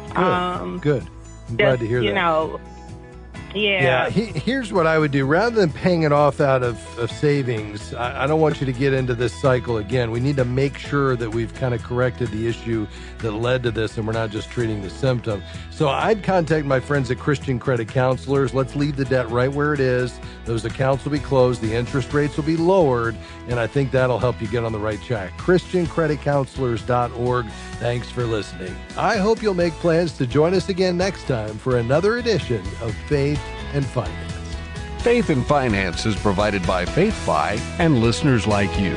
Good. 0.09 0.17
Um, 0.17 0.79
Good. 0.81 1.07
I'm 1.49 1.57
glad 1.57 1.71
just, 1.73 1.81
to 1.83 1.87
hear 1.87 2.01
you 2.01 2.09
that. 2.09 2.15
know, 2.15 2.61
yeah. 3.55 3.83
Yeah, 3.83 4.11
he, 4.11 4.27
here's 4.27 4.73
what 4.73 4.87
I 4.87 4.99
would 4.99 5.11
do. 5.11 5.27
Rather 5.27 5.57
than 5.57 5.73
paying 5.73 6.03
it 6.03 6.13
off 6.13 6.41
out 6.41 6.63
of, 6.63 6.99
of 6.99 7.11
savings, 7.11 7.95
I, 7.95 8.25
I 8.25 8.27
don't 8.27 8.41
want 8.41 8.61
you 8.61 8.67
to 8.67 8.73
get 8.73 8.93
into 8.93 9.15
this 9.15 9.33
cycle 9.41 9.79
again. 9.79 10.11
We 10.11 10.21
need 10.21 10.37
to 10.37 10.45
make 10.45 10.79
sure 10.79 11.17
that 11.17 11.31
we've 11.31 11.53
kind 11.55 11.75
of 11.75 11.83
corrected 11.83 12.29
the 12.29 12.47
issue 12.47 12.87
that 13.19 13.33
led 13.33 13.63
to 13.65 13.71
this 13.71 13.97
and 13.97 14.07
we're 14.07 14.13
not 14.13 14.31
just 14.31 14.51
treating 14.51 14.83
the 14.83 14.91
symptom. 14.91 15.43
So 15.71 15.89
I'd 15.89 16.23
contact 16.23 16.67
my 16.67 16.81
friends 16.81 17.11
at 17.11 17.19
Christian 17.19 17.59
Credit 17.59 17.89
Counselors. 17.89 18.55
Let's 18.55 18.77
leave 18.77 18.97
the 18.97 19.05
debt 19.05 19.29
right 19.31 19.53
where 19.53 19.75
it 19.75 19.81
is. 19.81 20.19
Those 20.45 20.65
accounts 20.65 21.05
will 21.05 21.13
be 21.13 21.19
closed, 21.19 21.61
the 21.61 21.75
interest 21.75 22.13
rates 22.13 22.37
will 22.37 22.45
be 22.45 22.57
lowered, 22.57 23.17
and 23.49 23.61
I 23.61 23.67
think 23.67 23.91
that'll 23.91 24.19
help 24.19 24.41
you 24.41 24.49
get 24.49 24.65
on 24.65 24.73
the 24.73 24.79
right 24.79 25.01
track. 25.03 25.37
ChristianCreditCounselors.org. 25.39 27.47
Thanks 27.47 28.11
for 28.11 28.25
listening. 28.25 28.75
I 28.97 29.17
hope 29.17 29.43
you'll 29.43 29.55
make 29.55 29.73
plans 29.75 30.13
to 30.19 30.27
join 30.27 30.55
us 30.55 30.69
again 30.69 30.97
next 30.97 31.27
time 31.27 31.57
for 31.57 31.79
another 31.79 32.19
edition 32.19 32.63
of 32.83 32.95
Faith 33.07 33.40
and 33.75 33.85
Finance. 33.85 34.33
Faith 35.03 35.31
and 35.31 35.47
Finance 35.47 36.07
is 36.07 36.17
provided 36.17 36.67
by 36.67 36.85
FaithFi 36.85 37.59
and 37.79 38.01
listeners 38.01 38.47
like 38.47 38.71
you. 38.79 38.97